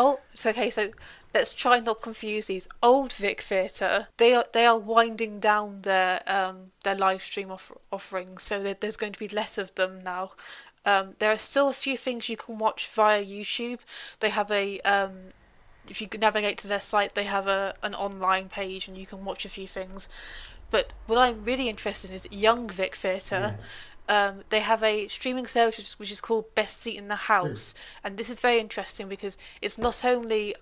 Oh, 0.00 0.20
it's 0.32 0.46
okay. 0.46 0.70
So 0.70 0.92
let's 1.34 1.52
try 1.52 1.80
not 1.80 2.00
confuse 2.00 2.46
these. 2.46 2.68
Old 2.82 3.12
Vic 3.12 3.40
Theatre, 3.42 4.06
they 4.16 4.32
are 4.32 4.44
they 4.52 4.64
are 4.64 4.78
winding 4.78 5.40
down 5.40 5.82
their 5.82 6.22
um 6.26 6.70
their 6.84 6.94
live 6.94 7.22
stream 7.22 7.50
off- 7.50 7.72
offerings, 7.90 8.44
so 8.44 8.62
there's 8.80 8.96
going 8.96 9.12
to 9.12 9.18
be 9.18 9.28
less 9.28 9.58
of 9.58 9.74
them 9.74 10.02
now. 10.04 10.30
Um, 10.84 11.16
there 11.18 11.32
are 11.32 11.38
still 11.38 11.68
a 11.68 11.72
few 11.72 11.96
things 11.96 12.28
you 12.28 12.36
can 12.36 12.58
watch 12.58 12.88
via 12.88 13.22
YouTube. 13.24 13.80
They 14.20 14.28
have 14.30 14.50
a 14.52 14.78
um, 14.82 15.32
if 15.88 16.00
you 16.00 16.08
navigate 16.18 16.58
to 16.58 16.68
their 16.68 16.80
site, 16.80 17.16
they 17.16 17.24
have 17.24 17.48
a 17.48 17.74
an 17.82 17.94
online 17.94 18.48
page 18.48 18.86
and 18.86 18.96
you 18.96 19.06
can 19.06 19.24
watch 19.24 19.44
a 19.44 19.48
few 19.48 19.66
things. 19.66 20.08
But 20.70 20.92
what 21.06 21.18
I'm 21.18 21.44
really 21.44 21.68
interested 21.68 22.10
in 22.10 22.16
is 22.16 22.28
Young 22.30 22.68
Vic 22.68 22.94
Theatre. 22.94 23.56
Um, 24.08 24.42
they 24.48 24.60
have 24.60 24.82
a 24.82 25.06
streaming 25.08 25.46
service 25.46 25.76
which 25.78 25.88
is, 25.88 25.98
which 25.98 26.10
is 26.12 26.20
called 26.20 26.54
Best 26.54 26.80
Seat 26.80 26.96
in 26.96 27.08
the 27.08 27.16
House, 27.16 27.74
and 28.02 28.16
this 28.16 28.30
is 28.30 28.40
very 28.40 28.58
interesting 28.58 29.06
because 29.08 29.36
it's 29.60 29.76
not 29.76 30.04
only 30.04 30.54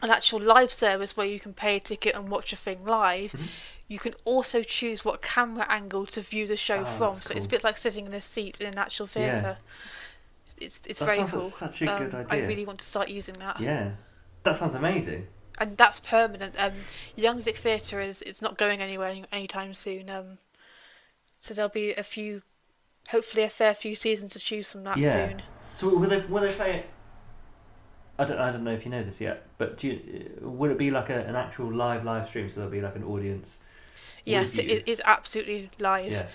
an 0.00 0.10
actual 0.10 0.40
live 0.40 0.72
service 0.72 1.16
where 1.16 1.26
you 1.26 1.40
can 1.40 1.52
pay 1.52 1.76
a 1.76 1.80
ticket 1.80 2.14
and 2.14 2.30
watch 2.30 2.52
a 2.52 2.56
thing 2.56 2.84
live. 2.84 3.32
Mhm. 3.32 3.48
You 3.88 3.98
can 3.98 4.14
also 4.24 4.62
choose 4.62 5.04
what 5.04 5.22
camera 5.22 5.66
angle 5.68 6.06
to 6.06 6.20
view 6.20 6.46
the 6.46 6.56
show 6.56 6.82
Oh, 6.82 6.84
from, 6.84 7.14
so 7.14 7.34
it's 7.34 7.46
a 7.46 7.48
bit 7.48 7.64
like 7.64 7.76
sitting 7.78 8.06
in 8.06 8.14
a 8.14 8.20
seat 8.20 8.60
in 8.60 8.66
an 8.68 8.78
actual 8.78 9.08
theatre. 9.08 9.58
It's 10.60 10.82
it's 10.86 10.98
That 11.00 11.06
very 11.06 11.24
cool. 11.26 11.40
such 11.40 11.82
a 11.82 11.86
good 11.86 12.14
Um, 12.14 12.20
idea. 12.30 12.44
I 12.44 12.46
really 12.46 12.64
want 12.64 12.78
to 12.80 12.84
start 12.86 13.08
using 13.08 13.36
that, 13.40 13.60
yeah, 13.60 13.92
that 14.44 14.54
sounds 14.56 14.74
amazing. 14.74 15.26
and 15.58 15.76
that's 15.76 15.98
permanent. 16.00 16.54
Um, 16.58 16.74
Young 17.16 17.42
Vic 17.42 17.56
Theatre 17.56 18.00
is 18.00 18.22
it's 18.22 18.40
not 18.42 18.56
going 18.56 18.80
anywhere 18.80 19.08
any, 19.08 19.24
anytime 19.32 19.74
soon. 19.74 20.08
Um, 20.10 20.38
so 21.36 21.54
there'll 21.54 21.68
be 21.68 21.92
a 21.94 22.02
few, 22.04 22.42
hopefully 23.08 23.42
a 23.42 23.50
fair 23.50 23.74
few 23.74 23.94
seasons 23.94 24.32
to 24.32 24.38
choose 24.38 24.72
from 24.72 24.84
that 24.84 24.96
Yeah. 24.96 25.12
soon. 25.12 25.42
So 25.72 25.88
will 25.94 26.08
they 26.08 26.20
will 26.20 26.42
they 26.42 26.52
play 26.52 26.76
it? 26.76 26.88
I 28.18 28.24
don't 28.24 28.38
I 28.38 28.50
don't 28.50 28.64
know 28.64 28.72
if 28.72 28.84
you 28.84 28.90
know 28.90 29.02
this 29.02 29.20
yet, 29.20 29.46
but 29.58 29.78
do 29.78 29.88
you, 29.88 30.38
would 30.40 30.70
it 30.70 30.78
be 30.78 30.90
like 30.90 31.08
a, 31.08 31.20
an 31.24 31.36
actual 31.36 31.72
live 31.72 32.04
live 32.04 32.26
stream? 32.26 32.48
So 32.48 32.60
there'll 32.60 32.72
be 32.72 32.80
like 32.80 32.96
an 32.96 33.04
audience. 33.04 33.60
Yes, 34.24 34.58
it, 34.58 34.82
is 34.86 35.00
absolutely 35.04 35.70
live. 35.78 36.12
Yeah. 36.12 36.26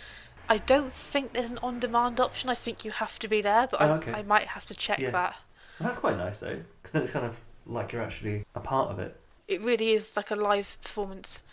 I 0.49 0.57
don't 0.57 0.91
think 0.93 1.33
there's 1.33 1.51
an 1.51 1.59
on-demand 1.61 2.19
option. 2.19 2.49
I 2.49 2.55
think 2.55 2.83
you 2.83 2.91
have 2.91 3.19
to 3.19 3.27
be 3.27 3.41
there, 3.41 3.67
but 3.69 3.81
Oh, 3.81 3.85
I, 3.85 3.89
okay. 3.97 4.11
I 4.13 4.23
might 4.23 4.47
have 4.47 4.65
to 4.65 4.73
check 4.73 4.99
Yeah. 4.99 5.11
that. 5.11 5.35
Well, 5.79 5.87
that's 5.87 5.97
quite 5.97 6.17
nice 6.17 6.39
though, 6.39 6.59
because 6.81 6.91
then 6.91 7.03
it's 7.03 7.11
kind 7.11 7.25
of 7.25 7.39
like 7.65 7.91
you're 7.91 8.01
actually 8.01 8.43
a 8.55 8.59
part 8.59 8.91
of 8.91 8.99
it. 8.99 9.19
It 9.47 9.63
really 9.63 9.91
is 9.91 10.15
like 10.15 10.31
a 10.31 10.35
live 10.35 10.77
performance. 10.81 11.43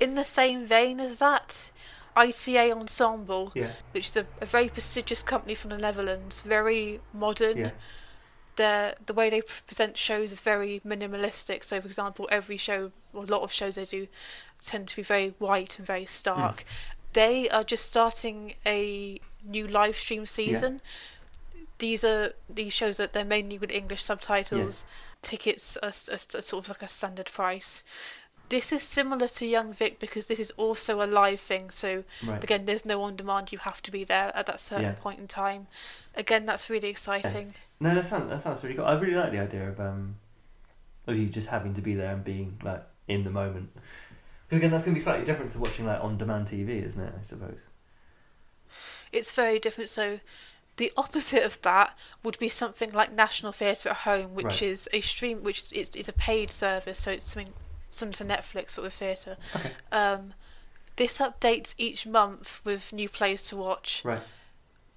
In 0.00 0.14
the 0.16 0.24
same 0.24 0.66
vein 0.66 1.00
as 1.00 1.18
that, 1.18 1.70
ITA 2.16 2.72
Ensemble, 2.72 3.52
Yeah. 3.54 3.72
which 3.92 4.08
is 4.08 4.16
a, 4.16 4.26
a 4.40 4.46
very 4.46 4.68
prestigious 4.68 5.22
company 5.22 5.54
from 5.54 5.70
the 5.70 5.78
Netherlands, 5.78 6.42
very 6.42 7.00
modern. 7.12 7.56
Yeah. 7.58 7.70
Their 8.56 8.94
the 9.06 9.14
way 9.14 9.30
they 9.30 9.40
present 9.66 9.96
shows 9.96 10.30
is 10.30 10.40
very 10.40 10.80
minimalistic. 10.86 11.64
So, 11.64 11.80
for 11.80 11.86
example, 11.86 12.28
every 12.30 12.58
show 12.58 12.92
or 13.14 13.24
a 13.24 13.26
lot 13.26 13.42
of 13.42 13.50
shows 13.50 13.76
they 13.76 13.86
do 13.86 14.08
tend 14.64 14.88
to 14.88 14.96
be 14.96 15.02
very 15.02 15.34
white 15.38 15.78
and 15.78 15.86
very 15.86 16.04
stark. 16.04 16.60
Mm. 16.60 16.64
They 17.14 17.48
are 17.48 17.64
just 17.64 17.86
starting 17.86 18.54
a 18.66 19.18
new 19.44 19.66
live 19.66 19.96
stream 19.96 20.26
season. 20.26 20.80
These 21.78 22.04
are 22.04 22.34
these 22.48 22.72
shows 22.72 22.96
that 22.98 23.12
they're 23.12 23.24
mainly 23.24 23.58
with 23.58 23.72
English 23.72 24.04
subtitles. 24.04 24.84
Tickets 25.22 25.76
are, 25.82 25.88
are 26.10 26.38
are 26.38 26.42
sort 26.42 26.64
of 26.64 26.68
like 26.68 26.82
a 26.82 26.88
standard 26.88 27.30
price. 27.32 27.84
This 28.52 28.70
is 28.70 28.82
similar 28.82 29.28
to 29.28 29.46
Young 29.46 29.72
Vic 29.72 29.98
because 29.98 30.26
this 30.26 30.38
is 30.38 30.50
also 30.58 31.02
a 31.02 31.06
live 31.06 31.40
thing. 31.40 31.70
So 31.70 32.04
Right. 32.22 32.44
again, 32.44 32.66
there's 32.66 32.84
no 32.84 33.00
on 33.00 33.16
demand. 33.16 33.50
You 33.50 33.56
have 33.56 33.80
to 33.84 33.90
be 33.90 34.04
there 34.04 34.30
at 34.36 34.44
that 34.44 34.60
certain 34.60 34.84
Yeah. 34.84 34.92
point 35.00 35.18
in 35.20 35.26
time. 35.26 35.68
Again, 36.14 36.44
that's 36.44 36.68
really 36.68 36.88
exciting. 36.90 37.54
No, 37.80 37.94
that 37.94 38.04
sounds 38.04 38.28
that 38.28 38.42
sounds 38.42 38.62
really 38.62 38.74
cool. 38.74 38.84
I 38.84 38.92
really 38.92 39.14
like 39.14 39.32
the 39.32 39.38
idea 39.38 39.70
of 39.70 39.80
um 39.80 40.16
of 41.06 41.16
you 41.16 41.28
just 41.30 41.48
having 41.48 41.72
to 41.72 41.80
be 41.80 41.94
there 41.94 42.12
and 42.12 42.22
being 42.22 42.60
like 42.62 42.82
in 43.08 43.24
the 43.24 43.30
moment. 43.30 43.70
Because 44.44 44.58
again, 44.58 44.70
that's 44.70 44.84
gonna 44.84 44.96
be 44.96 45.00
slightly 45.00 45.24
different 45.24 45.50
to 45.52 45.58
watching 45.58 45.86
like 45.86 46.04
on 46.04 46.18
demand 46.18 46.48
TV, 46.48 46.84
isn't 46.84 47.02
it? 47.02 47.14
I 47.18 47.22
suppose. 47.22 47.64
It's 49.12 49.32
very 49.32 49.58
different. 49.60 49.88
So, 49.88 50.20
the 50.76 50.92
opposite 50.98 51.42
of 51.42 51.58
that 51.62 51.96
would 52.22 52.38
be 52.38 52.50
something 52.50 52.92
like 52.92 53.12
National 53.12 53.52
Theatre 53.52 53.88
at 53.88 53.96
Home, 54.08 54.34
which 54.34 54.44
Right. 54.60 54.62
is 54.72 54.90
a 54.92 55.00
stream, 55.00 55.42
which 55.42 55.72
is, 55.72 55.88
is 55.92 56.08
a 56.08 56.12
paid 56.12 56.50
service. 56.50 56.98
So 56.98 57.12
it's 57.12 57.32
something 57.32 57.54
similar 57.92 58.14
to 58.14 58.24
Netflix 58.24 58.74
but 58.74 58.82
with 58.84 58.94
theatre. 58.94 59.36
Okay. 59.54 59.72
Um, 59.92 60.34
this 60.96 61.18
updates 61.18 61.74
each 61.78 62.06
month 62.06 62.60
with 62.64 62.92
new 62.92 63.08
plays 63.08 63.44
to 63.48 63.56
watch, 63.56 64.02
Right. 64.04 64.22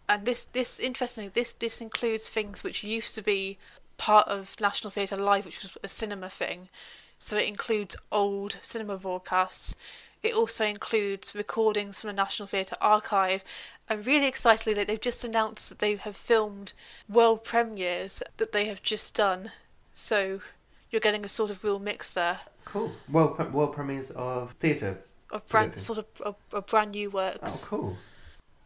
and 0.09 0.25
this 0.25 0.45
this 0.45 0.79
interestingly 0.79 1.29
this 1.29 1.53
this 1.53 1.79
includes 1.81 2.29
things 2.29 2.63
which 2.63 2.83
used 2.83 3.15
to 3.15 3.21
be 3.21 3.57
part 3.97 4.27
of 4.27 4.55
National 4.59 4.91
Theatre 4.91 5.15
Live, 5.15 5.45
which 5.45 5.61
was 5.61 5.77
a 5.83 5.87
cinema 5.87 6.29
thing. 6.29 6.69
So 7.17 7.37
it 7.37 7.47
includes 7.47 7.95
old 8.11 8.57
cinema 8.61 8.97
broadcasts. 8.97 9.75
It 10.21 10.33
also 10.33 10.65
includes 10.65 11.33
recordings 11.35 12.01
from 12.01 12.09
the 12.09 12.13
National 12.13 12.47
Theatre 12.47 12.75
Archive. 12.81 13.43
And 13.87 14.05
really 14.05 14.25
excitedly, 14.25 14.73
that 14.73 14.87
they've 14.87 14.99
just 14.99 15.23
announced 15.23 15.69
that 15.69 15.79
they 15.79 15.95
have 15.95 16.17
filmed 16.17 16.73
world 17.07 17.43
premieres 17.43 18.21
that 18.37 18.51
they 18.51 18.65
have 18.65 18.81
just 18.81 19.13
done. 19.15 19.51
So 19.93 20.41
you're 20.89 20.99
getting 20.99 21.23
a 21.23 21.29
sort 21.29 21.51
of 21.51 21.63
real 21.63 21.79
mix 21.79 22.13
there 22.13 22.39
Cool. 22.75 22.91
World, 23.10 23.38
pre- 23.38 23.46
world 23.46 23.72
premieres 23.72 24.12
of 24.12 24.51
theatre. 24.60 24.98
of 25.32 25.48
brand 25.48 25.72
Brilliant. 25.72 25.82
sort 25.82 26.00
of 26.00 26.05
of, 26.20 26.36
of 26.51 26.65
brand 26.65 26.91
new 26.91 27.10
Oh, 27.15 27.60
cool. 27.63 27.98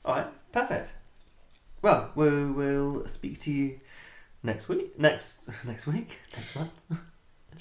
All 0.03 0.15
right, 0.15 0.51
perfect. 0.51 0.89
Well, 1.83 2.09
we 2.15 2.51
will 2.51 3.07
speak 3.07 3.39
to 3.41 3.51
you 3.51 3.79
next 4.41 4.67
week. 4.67 4.97
Next 4.97 5.47
next 5.63 5.85
week. 5.85 6.17
Next 6.35 6.55
month. 6.55 6.83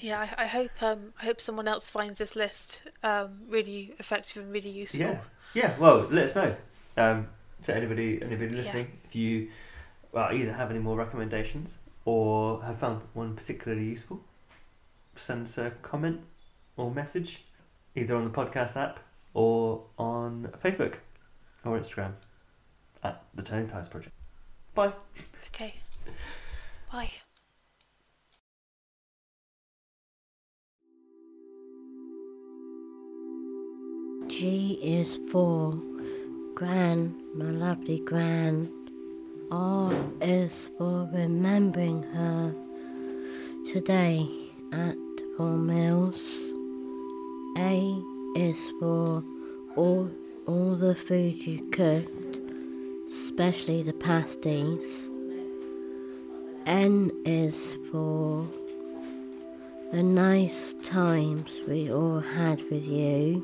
Yeah, 0.01 0.21
I, 0.21 0.43
I 0.43 0.47
hope 0.47 0.71
um, 0.81 1.13
I 1.21 1.25
hope 1.25 1.41
someone 1.41 1.67
else 1.67 1.91
finds 1.91 2.19
this 2.19 2.33
list 2.33 2.83
um, 3.03 3.41
really 3.49 3.93
effective 3.99 4.41
and 4.41 4.51
really 4.51 4.69
useful. 4.69 5.01
Yeah. 5.01 5.19
Yeah. 5.53 5.77
Well, 5.77 6.07
let 6.09 6.23
us 6.23 6.35
know. 6.35 6.55
Um, 6.95 7.27
to 7.63 7.75
anybody 7.75 8.21
anybody 8.23 8.55
listening, 8.55 8.87
if 9.03 9.15
you 9.15 9.49
well, 10.13 10.33
either 10.33 10.53
have 10.53 10.71
any 10.71 10.79
more 10.79 10.95
recommendations 10.95 11.77
or 12.05 12.63
have 12.63 12.77
found 12.77 13.01
one 13.13 13.35
particularly 13.35 13.83
useful, 13.89 14.21
send 15.15 15.47
us 15.47 15.57
a 15.57 15.71
comment 15.81 16.21
or 16.79 16.91
message 16.91 17.43
either 17.95 18.15
on 18.15 18.23
the 18.23 18.29
podcast 18.29 18.77
app 18.77 18.99
or 19.33 19.83
on 19.97 20.49
Facebook 20.63 20.95
or 21.65 21.77
Instagram 21.77 22.13
at 23.03 23.23
the 23.35 23.43
Turning 23.43 23.67
Tides 23.67 23.87
Project. 23.87 24.15
Bye. 24.73 24.93
Okay. 25.47 25.75
Bye. 26.91 27.11
G 34.27 34.79
is 34.81 35.17
for 35.31 35.73
Gran, 36.55 37.15
my 37.35 37.45
lovely 37.45 37.99
Gran. 37.99 38.71
R 39.51 39.91
is 40.21 40.69
for 40.77 41.09
remembering 41.11 42.03
her 42.03 42.53
today 43.73 44.27
at 44.71 44.95
Four 45.35 45.57
Mills. 45.57 46.48
A 47.59 48.01
is 48.35 48.71
for 48.79 49.21
all, 49.75 50.09
all 50.47 50.75
the 50.75 50.95
food 50.95 51.45
you 51.45 51.69
cooked, 51.71 52.39
especially 53.05 53.83
the 53.83 53.91
pasties. 53.91 55.11
N 56.65 57.11
is 57.25 57.77
for 57.91 58.47
the 59.91 60.01
nice 60.01 60.73
times 60.83 61.59
we 61.67 61.91
all 61.91 62.21
had 62.21 62.61
with 62.71 62.87
you. 62.87 63.43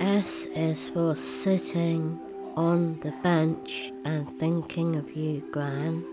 S 0.00 0.46
is 0.54 0.90
for 0.90 1.16
sitting 1.16 2.20
on 2.54 2.98
the 3.00 3.14
bench 3.22 3.92
and 4.04 4.30
thinking 4.30 4.94
of 4.96 5.16
you, 5.16 5.42
Gran. 5.52 6.04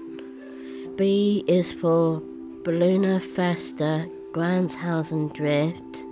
B 0.95 1.43
is 1.47 1.73
for 1.73 2.21
Balluna 2.63 3.21
Festa, 3.21 4.09
Granshausen 4.35 5.31
Drift. 5.31 6.05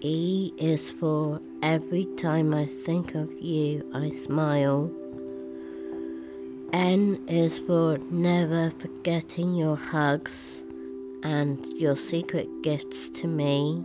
E 0.00 0.50
is 0.56 0.90
for 0.90 1.42
every 1.62 2.06
time 2.16 2.54
I 2.54 2.64
think 2.64 3.14
of 3.14 3.30
you, 3.38 3.84
I 3.92 4.08
smile. 4.12 4.90
N 6.72 7.22
is 7.28 7.58
for 7.58 7.98
never 8.10 8.72
forgetting 8.78 9.54
your 9.54 9.76
hugs 9.76 10.64
and 11.22 11.62
your 11.78 11.96
secret 11.96 12.48
gifts 12.62 13.10
to 13.10 13.26
me. 13.26 13.84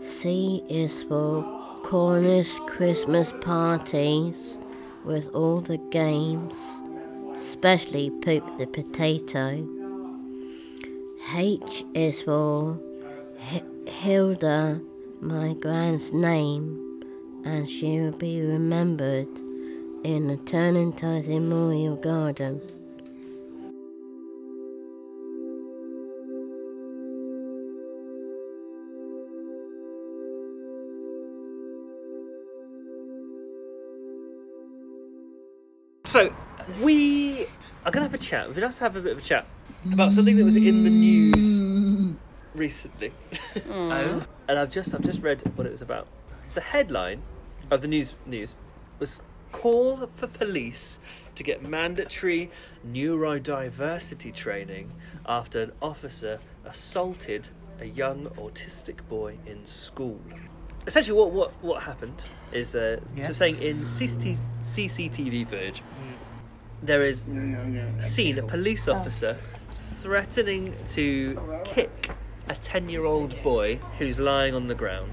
C 0.00 0.64
is 0.70 1.02
for 1.02 1.42
Cornish 1.82 2.58
Christmas 2.60 3.30
parties 3.42 4.58
with 5.04 5.28
all 5.34 5.60
the 5.60 5.76
games, 5.90 6.82
especially 7.36 8.08
Poop 8.22 8.56
the 8.56 8.66
Potato. 8.66 9.83
H 11.36 11.84
is 11.94 12.22
for 12.22 12.78
H- 13.50 13.64
Hilda, 13.88 14.80
my 15.20 15.54
grand's 15.54 16.12
name, 16.12 17.02
and 17.44 17.68
she 17.68 17.98
will 17.98 18.12
be 18.12 18.40
remembered 18.40 19.26
in 20.04 20.28
the 20.28 20.36
Turning 20.46 20.92
Tides 20.92 21.26
Memorial 21.26 21.96
Garden. 21.96 22.60
So 36.06 36.32
we 36.80 37.46
are 37.84 37.90
going 37.90 38.04
to 38.04 38.10
have 38.10 38.14
a 38.14 38.18
chat. 38.18 38.46
We're 38.46 38.54
going 38.54 38.70
to 38.70 38.78
have 38.78 38.94
a 38.94 39.00
bit 39.00 39.12
of 39.12 39.18
a 39.18 39.22
chat 39.22 39.48
about 39.92 40.12
something 40.12 40.36
that 40.36 40.44
was 40.44 40.56
in 40.56 40.84
the 40.84 40.90
news 40.90 41.60
recently. 42.54 43.12
Oh. 43.70 44.24
and 44.48 44.58
I've 44.58 44.70
just 44.70 44.94
I've 44.94 45.02
just 45.02 45.20
read 45.22 45.42
what 45.56 45.66
it 45.66 45.70
was 45.70 45.82
about. 45.82 46.06
The 46.54 46.60
headline 46.60 47.22
of 47.70 47.82
the 47.82 47.88
news 47.88 48.14
news 48.26 48.54
was 48.98 49.20
call 49.52 50.08
for 50.16 50.26
police 50.26 50.98
to 51.36 51.42
get 51.42 51.62
mandatory 51.62 52.50
neurodiversity 52.86 54.34
training 54.34 54.92
after 55.26 55.62
an 55.62 55.72
officer 55.80 56.40
assaulted 56.64 57.48
a 57.80 57.86
young 57.86 58.26
autistic 58.36 59.06
boy 59.08 59.38
in 59.46 59.64
school. 59.66 60.20
Essentially, 60.86 61.16
what 61.16 61.30
what 61.32 61.52
what 61.62 61.82
happened 61.82 62.22
is 62.52 62.70
that 62.72 63.00
Yeah. 63.16 63.28
just 63.28 63.38
saying 63.38 63.60
in 63.62 63.86
CCT, 63.86 64.38
CCTV 64.62 65.48
footage, 65.48 65.80
mm. 65.80 66.16
there 66.82 67.02
is 67.02 67.22
seen 68.00 68.38
a 68.38 68.42
police 68.42 68.88
oh. 68.88 68.94
officer 68.94 69.36
threatening 70.04 70.76
to 70.86 71.62
kick 71.64 72.10
a 72.50 72.54
10 72.54 72.90
year 72.90 73.06
old 73.06 73.42
boy 73.42 73.76
who's 73.98 74.18
lying 74.18 74.54
on 74.54 74.66
the 74.66 74.74
ground. 74.74 75.12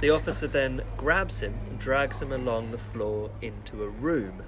The 0.00 0.10
officer 0.10 0.48
then 0.48 0.82
grabs 0.96 1.38
him 1.38 1.54
and 1.68 1.78
drags 1.78 2.20
him 2.20 2.32
along 2.32 2.72
the 2.72 2.78
floor 2.78 3.30
into 3.40 3.84
a 3.84 3.88
room. 3.88 4.42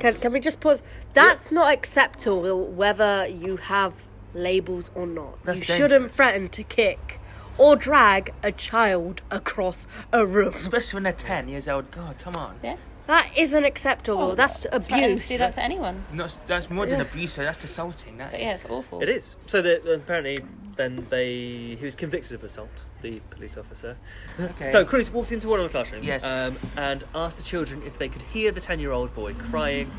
Can, 0.00 0.16
can 0.16 0.32
we 0.32 0.40
just 0.40 0.58
pause? 0.58 0.82
That's 1.14 1.52
not 1.52 1.72
acceptable 1.72 2.66
whether 2.66 3.24
you 3.28 3.58
have 3.58 3.94
labels 4.34 4.90
or 4.96 5.06
not. 5.06 5.44
That's 5.44 5.60
you 5.60 5.66
dangerous. 5.66 5.92
shouldn't 5.92 6.12
threaten 6.12 6.48
to 6.48 6.64
kick 6.64 7.20
or 7.56 7.76
drag 7.76 8.34
a 8.42 8.50
child 8.50 9.20
across 9.30 9.86
a 10.12 10.26
room. 10.26 10.54
Especially 10.54 10.96
when 10.96 11.04
they're 11.04 11.12
10 11.12 11.48
years 11.48 11.68
old. 11.68 11.92
God, 11.92 12.18
come 12.18 12.34
on. 12.34 12.58
Yeah. 12.64 12.78
That 13.08 13.30
isn't 13.38 13.64
acceptable. 13.64 14.22
Oh, 14.22 14.34
That's 14.34 14.66
it's 14.66 14.84
abuse. 14.84 15.22
To 15.22 15.28
do 15.28 15.38
that 15.38 15.54
to 15.54 15.62
anyone. 15.62 16.04
Not, 16.12 16.38
that's 16.46 16.68
more 16.68 16.84
than 16.84 17.00
abuse, 17.00 17.36
though. 17.36 17.42
That's 17.42 17.64
assaulting. 17.64 18.18
That 18.18 18.32
But 18.32 18.40
is- 18.40 18.44
yeah, 18.44 18.52
it's 18.54 18.66
awful. 18.66 19.00
It 19.02 19.08
is. 19.08 19.34
So 19.46 19.62
the, 19.62 19.94
apparently, 19.94 20.40
then 20.76 21.06
they 21.08 21.76
he 21.80 21.84
was 21.86 21.96
convicted 21.96 22.32
of 22.32 22.44
assault. 22.44 22.68
The 23.00 23.20
police 23.30 23.56
officer. 23.56 23.96
Okay. 24.38 24.72
So 24.72 24.84
Cruz 24.84 25.08
walked 25.10 25.32
into 25.32 25.48
one 25.48 25.58
of 25.58 25.64
the 25.64 25.70
classrooms 25.70 26.04
Yes. 26.06 26.22
um, 26.22 26.58
and 26.76 27.02
asked 27.14 27.38
the 27.38 27.42
children 27.44 27.82
if 27.86 27.96
they 27.96 28.08
could 28.10 28.22
hear 28.22 28.52
the 28.52 28.60
ten-year-old 28.60 29.14
boy 29.14 29.32
crying. 29.34 29.90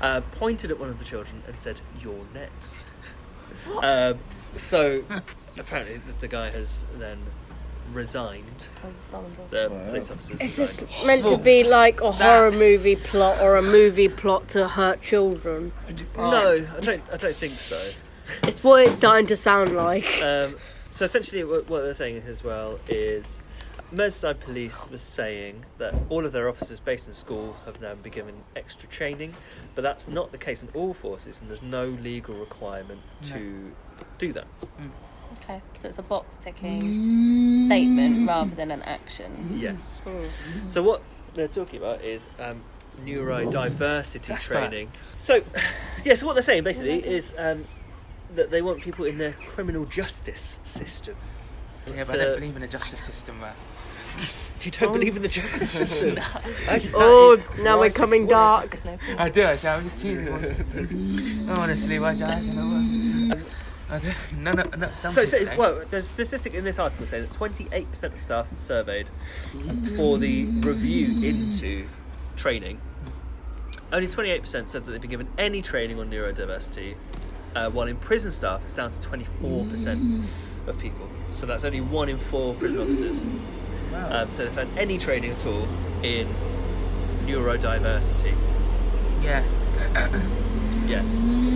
Uh, 0.00 0.20
pointed 0.32 0.70
at 0.72 0.78
one 0.80 0.88
of 0.88 0.98
the 0.98 1.04
children 1.04 1.42
and 1.46 1.56
said, 1.60 1.80
"You're 2.02 2.26
next." 2.34 2.84
Um, 3.80 4.18
so 4.56 5.04
apparently, 5.56 5.98
the, 5.98 6.12
the 6.20 6.28
guy 6.28 6.50
has 6.50 6.84
then 6.98 7.18
resigned. 7.92 8.66
Oh, 8.84 8.88
Solomon 9.04 9.32
Ross. 9.38 9.50
The 9.50 9.68
police 9.68 10.10
officer's 10.10 10.40
Is 10.40 10.56
this 10.56 10.80
resigned. 10.80 11.06
meant 11.06 11.22
to 11.24 11.38
be 11.38 11.64
like 11.64 12.00
a 12.00 12.12
horror 12.12 12.52
movie 12.52 12.96
plot 12.96 13.40
or 13.40 13.56
a 13.56 13.62
movie 13.62 14.08
plot 14.08 14.48
to 14.48 14.68
hurt 14.68 15.02
children? 15.02 15.72
No, 16.16 16.66
I 16.76 16.80
don't. 16.80 17.02
I 17.12 17.16
don't 17.16 17.36
think 17.36 17.58
so. 17.60 17.90
It's 18.44 18.62
what 18.62 18.82
it's 18.82 18.92
starting 18.92 19.26
to 19.28 19.36
sound 19.36 19.74
like. 19.74 20.20
Um, 20.22 20.56
so 20.90 21.04
essentially, 21.04 21.44
what, 21.44 21.68
what 21.68 21.82
they're 21.82 21.94
saying 21.94 22.22
as 22.26 22.42
well 22.42 22.78
is 22.88 23.40
Merseyside 23.92 24.40
Police 24.40 24.84
was 24.90 25.00
saying 25.00 25.64
that 25.78 25.94
all 26.08 26.26
of 26.26 26.32
their 26.32 26.48
officers 26.48 26.80
based 26.80 27.06
in 27.06 27.14
school 27.14 27.56
have 27.64 27.80
now 27.80 27.94
been 27.94 28.12
given 28.12 28.34
extra 28.56 28.88
training, 28.88 29.34
but 29.76 29.82
that's 29.82 30.08
not 30.08 30.32
the 30.32 30.38
case 30.38 30.62
in 30.62 30.68
all 30.74 30.92
forces, 30.92 31.40
and 31.40 31.48
there's 31.48 31.62
no 31.62 31.84
legal 31.86 32.34
requirement 32.34 33.00
to 33.24 33.72
do 34.18 34.32
that. 34.32 34.46
Okay, 35.48 35.60
so 35.74 35.88
it's 35.88 35.98
a 35.98 36.02
box 36.02 36.36
ticking 36.42 37.66
statement 37.66 38.26
rather 38.26 38.54
than 38.54 38.72
an 38.72 38.82
action. 38.82 39.56
Yes. 39.56 40.00
So 40.66 40.82
what 40.82 41.02
they're 41.34 41.46
talking 41.46 41.78
about 41.80 42.02
is 42.02 42.26
um, 42.40 42.62
neurodiversity 43.04 44.26
That's 44.26 44.44
training. 44.46 44.90
So, 45.20 45.44
yeah. 46.04 46.14
So 46.14 46.26
what 46.26 46.32
they're 46.32 46.42
saying 46.42 46.64
basically 46.64 47.06
is 47.06 47.32
um, 47.38 47.64
that 48.34 48.50
they 48.50 48.60
want 48.60 48.80
people 48.80 49.04
in 49.04 49.18
the 49.18 49.34
criminal 49.48 49.84
justice 49.84 50.58
system. 50.64 51.14
Yeah, 51.94 52.02
but 52.02 52.20
I 52.20 52.24
don't 52.24 52.40
believe 52.40 52.56
in 52.56 52.62
the 52.62 52.68
justice 52.68 53.00
system, 53.00 53.40
man. 53.40 53.54
You 54.62 54.70
don't 54.72 54.92
believe 54.92 55.14
in 55.14 55.22
the 55.22 55.28
justice 55.28 55.70
system? 55.70 56.18
I 56.68 56.80
just, 56.80 56.94
Oh, 56.96 57.34
is 57.34 57.62
now 57.62 57.74
we're 57.78 57.90
quite- 57.90 57.94
coming 57.94 58.26
dark. 58.26 58.62
Justice, 58.70 58.84
no. 58.84 58.98
I 59.16 59.28
do, 59.28 59.42
actually. 59.42 59.68
I'm 59.68 59.88
just 59.88 60.02
teasing. 60.02 61.46
oh, 61.48 61.52
honestly, 61.60 61.98
why 62.00 62.14
do 62.14 62.24
I 62.24 62.40
don't 62.40 62.56
know 62.56 63.36
what- 63.36 63.38
Okay. 63.90 64.14
No, 64.36 64.52
no, 64.52 64.64
no. 64.76 64.90
So, 64.94 65.24
so 65.24 65.48
well, 65.56 65.82
there's 65.90 66.06
a 66.06 66.08
statistic 66.08 66.54
in 66.54 66.64
this 66.64 66.78
article 66.78 67.06
saying 67.06 67.28
that 67.28 67.32
28% 67.32 68.02
of 68.02 68.20
staff 68.20 68.48
surveyed 68.58 69.08
for 69.96 70.18
the 70.18 70.46
review 70.46 71.22
into 71.22 71.86
training, 72.36 72.80
only 73.92 74.08
28% 74.08 74.44
said 74.44 74.72
that 74.72 74.90
they've 74.90 75.00
been 75.00 75.10
given 75.10 75.28
any 75.38 75.62
training 75.62 76.00
on 76.00 76.10
neurodiversity, 76.10 76.96
uh, 77.54 77.70
while 77.70 77.86
in 77.86 77.96
prison 77.96 78.32
staff 78.32 78.60
it's 78.64 78.74
down 78.74 78.90
to 78.90 78.98
24% 79.08 80.24
of 80.66 80.78
people. 80.80 81.08
So 81.32 81.46
that's 81.46 81.62
only 81.62 81.80
one 81.80 82.08
in 82.08 82.18
four 82.18 82.54
prison 82.54 82.80
officers. 82.80 83.20
Wow. 83.92 84.22
Um, 84.22 84.30
so 84.32 84.44
they've 84.44 84.52
had 84.52 84.68
any 84.76 84.98
training 84.98 85.30
at 85.30 85.46
all 85.46 85.68
in 86.02 86.28
neurodiversity. 87.24 88.34
yeah. 89.22 89.44
Yeah, 90.86 91.02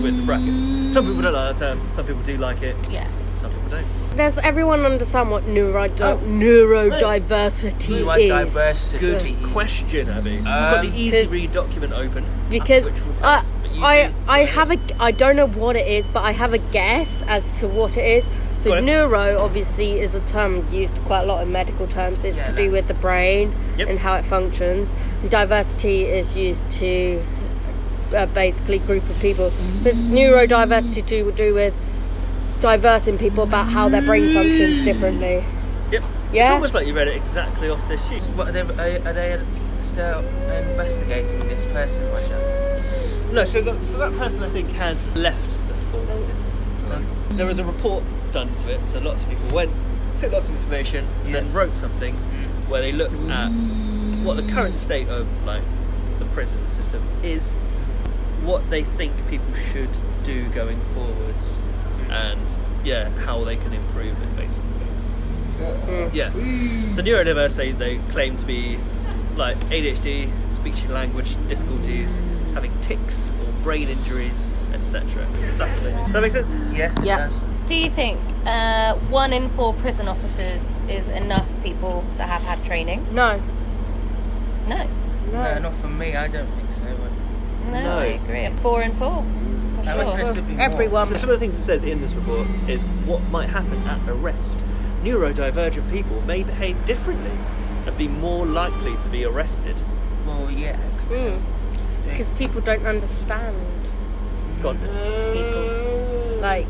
with 0.02 0.16
the 0.16 0.22
brackets. 0.22 0.58
Some 0.94 1.06
people 1.06 1.22
don't 1.22 1.32
like 1.34 1.56
that 1.56 1.58
term, 1.58 1.80
some 1.92 2.06
people 2.06 2.22
do 2.22 2.36
like 2.38 2.62
it, 2.62 2.76
Yeah. 2.90 3.06
some 3.36 3.50
people 3.52 3.70
don't. 3.70 4.16
Does 4.16 4.38
everyone 4.38 4.84
understand 4.84 5.30
what 5.30 5.46
neuro- 5.46 5.84
Oh. 6.00 6.18
neurodiversity 6.26 7.90
is? 7.90 8.04
Neurodiversity. 8.06 9.40
Good 9.40 9.52
question, 9.52 10.08
Abby. 10.08 10.36
We've 10.36 10.44
got 10.44 10.82
the 10.82 10.88
Um, 10.88 10.94
Easy 10.96 11.26
Read 11.26 11.52
document 11.52 11.92
open. 11.92 12.24
Because 12.50 12.84
which 12.84 12.94
will 13.04 13.14
tell 13.14 13.28
I, 13.28 13.34
us, 13.36 13.50
but 13.62 13.70
you 13.74 13.84
I, 13.84 14.06
do 14.08 14.14
I 14.28 14.40
know. 14.40 14.46
have 14.50 14.70
a, 14.72 14.78
I 14.98 15.10
don't 15.12 15.36
know 15.36 15.46
what 15.46 15.76
it 15.76 15.86
is, 15.86 16.08
but 16.08 16.24
I 16.24 16.32
have 16.32 16.52
a 16.52 16.58
guess 16.58 17.22
as 17.28 17.44
to 17.60 17.68
what 17.68 17.96
it 17.96 18.04
is. 18.04 18.28
So 18.58 18.70
Go 18.70 18.76
on. 18.76 18.84
neuro 18.84 19.38
obviously 19.38 20.00
is 20.00 20.14
a 20.14 20.20
term 20.20 20.66
used 20.70 20.92
quite 21.06 21.20
a 21.22 21.26
lot 21.26 21.42
in 21.42 21.50
medical 21.50 21.86
terms. 21.86 22.24
It's 22.24 22.36
Yeah, 22.36 22.44
to 22.50 22.52
do 22.56 22.70
with 22.70 22.88
the 22.88 22.94
brain 22.94 23.54
Yep. 23.78 23.88
and 23.88 23.98
how 23.98 24.16
it 24.16 24.24
functions. 24.26 24.92
And 25.22 25.30
diversity 25.30 26.04
is 26.04 26.36
used 26.36 26.68
to 26.72 27.22
uh, 28.14 28.26
basically 28.26 28.78
group 28.80 29.08
of 29.08 29.18
people. 29.20 29.50
So 29.50 29.88
it's 29.88 29.98
neurodiversity 29.98 31.06
to 31.06 31.32
do 31.32 31.54
with 31.54 31.74
diversing 32.60 33.18
people 33.18 33.44
about 33.44 33.68
how 33.68 33.88
their 33.88 34.02
brain 34.02 34.34
functions 34.34 34.84
differently. 34.84 35.44
Yep. 35.90 36.04
It's 36.32 36.50
almost 36.50 36.74
like 36.74 36.86
you 36.86 36.94
read 36.94 37.08
it 37.08 37.16
exactly 37.16 37.68
off 37.68 37.86
the 37.88 37.96
sheet. 37.96 38.22
What 38.36 38.48
are 38.48 38.52
they, 38.52 38.60
are, 38.60 39.08
are 39.08 39.12
they 39.12 39.40
still 39.82 40.20
investigating 40.20 41.40
this 41.48 41.64
person, 41.72 42.04
Roger? 42.12 43.32
No, 43.32 43.44
so 43.44 43.60
that, 43.60 43.84
so 43.86 43.98
that 43.98 44.12
person 44.18 44.42
I 44.42 44.48
think 44.50 44.70
has 44.70 45.08
left 45.16 45.50
the 45.68 45.74
forces. 45.90 46.54
There 47.30 47.46
was 47.46 47.58
a 47.58 47.64
report 47.64 48.04
done 48.32 48.54
to 48.58 48.74
it, 48.74 48.84
so 48.84 48.98
lots 48.98 49.22
of 49.22 49.30
people 49.30 49.54
went, 49.54 49.72
took 50.18 50.32
lots 50.32 50.48
of 50.48 50.56
information, 50.56 51.06
and 51.24 51.34
then 51.34 51.52
wrote 51.52 51.76
something 51.76 52.14
where 52.68 52.80
they 52.82 52.92
looked 52.92 53.14
at 53.30 53.48
what 54.22 54.36
the 54.36 54.52
current 54.52 54.78
state 54.78 55.08
of 55.08 55.26
like 55.44 55.62
the 56.18 56.24
prison 56.26 56.70
system 56.70 57.02
is, 57.22 57.56
what 58.44 58.68
they 58.70 58.82
think 58.84 59.12
people 59.28 59.52
should 59.72 59.90
do 60.24 60.48
going 60.50 60.80
forwards, 60.94 61.60
and 62.08 62.58
yeah, 62.84 63.08
how 63.26 63.44
they 63.44 63.56
can 63.56 63.72
improve 63.72 64.20
it 64.22 64.36
basically. 64.36 64.66
Yeah. 66.16 66.30
So 66.94 67.02
neurodiverse 67.02 67.54
they, 67.56 67.72
they 67.72 67.98
claim 68.10 68.36
to 68.38 68.46
be 68.46 68.78
like 69.36 69.58
ADHD, 69.68 70.30
speech 70.50 70.82
and 70.82 70.92
language 70.92 71.36
difficulties, 71.48 72.20
having 72.54 72.72
tics 72.80 73.30
or 73.42 73.52
brain 73.62 73.88
injuries, 73.88 74.50
etc. 74.72 75.26
That's 75.58 75.72
what 75.74 75.82
they 75.82 75.90
do. 75.90 75.96
Does 75.96 76.12
that 76.12 76.20
make 76.22 76.32
sense? 76.32 76.54
Yes, 76.74 76.96
it 76.98 77.04
Yeah. 77.04 77.28
does. 77.28 77.40
Do 77.66 77.74
you 77.76 77.90
think 77.90 78.18
uh, 78.46 78.94
one 79.10 79.32
in 79.32 79.48
four 79.50 79.74
prison 79.74 80.08
officers 80.08 80.74
is 80.88 81.08
enough 81.08 81.46
people 81.62 82.04
to 82.16 82.22
have 82.22 82.42
had 82.42 82.64
training? 82.64 83.06
No, 83.14 83.40
No. 84.66 84.88
No, 85.30 85.32
No, 85.32 85.58
not 85.58 85.74
for 85.74 85.88
me. 85.88 86.16
I 86.16 86.26
don't 86.26 86.46
think 86.48 86.60
so. 86.62 86.66
but- 86.66 86.69
No, 87.70 87.80
No. 87.82 87.98
I 87.98 88.04
agree. 88.06 88.48
Four 88.60 88.82
and 88.82 88.94
four, 88.96 89.24
for 89.74 89.84
sure. 89.84 90.18
it 90.20 90.34
should 90.34 90.46
be 90.46 90.54
more. 90.54 90.62
everyone. 90.62 91.08
So 91.08 91.14
some 91.14 91.30
of 91.30 91.38
the 91.40 91.46
things 91.46 91.54
it 91.56 91.62
says 91.62 91.84
in 91.84 92.00
this 92.00 92.12
report 92.12 92.46
is 92.68 92.82
what 93.06 93.22
might 93.30 93.48
happen 93.48 93.78
at 93.86 94.00
arrest. 94.08 94.56
Neurodivergent 95.02 95.90
people 95.90 96.20
may 96.26 96.42
behave 96.42 96.84
differently 96.86 97.30
and 97.86 97.96
be 97.96 98.08
more 98.08 98.44
likely 98.46 98.92
to 99.02 99.08
be 99.08 99.24
arrested. 99.24 99.76
Well, 100.26 100.50
yeah. 100.50 100.76
'cause, 101.08 101.16
Mm. 101.16 101.38
Because 102.08 102.28
people 102.38 102.60
don't 102.60 102.86
understand 102.86 103.56
God. 104.62 104.76
people. 105.32 106.38
Like 106.40 106.66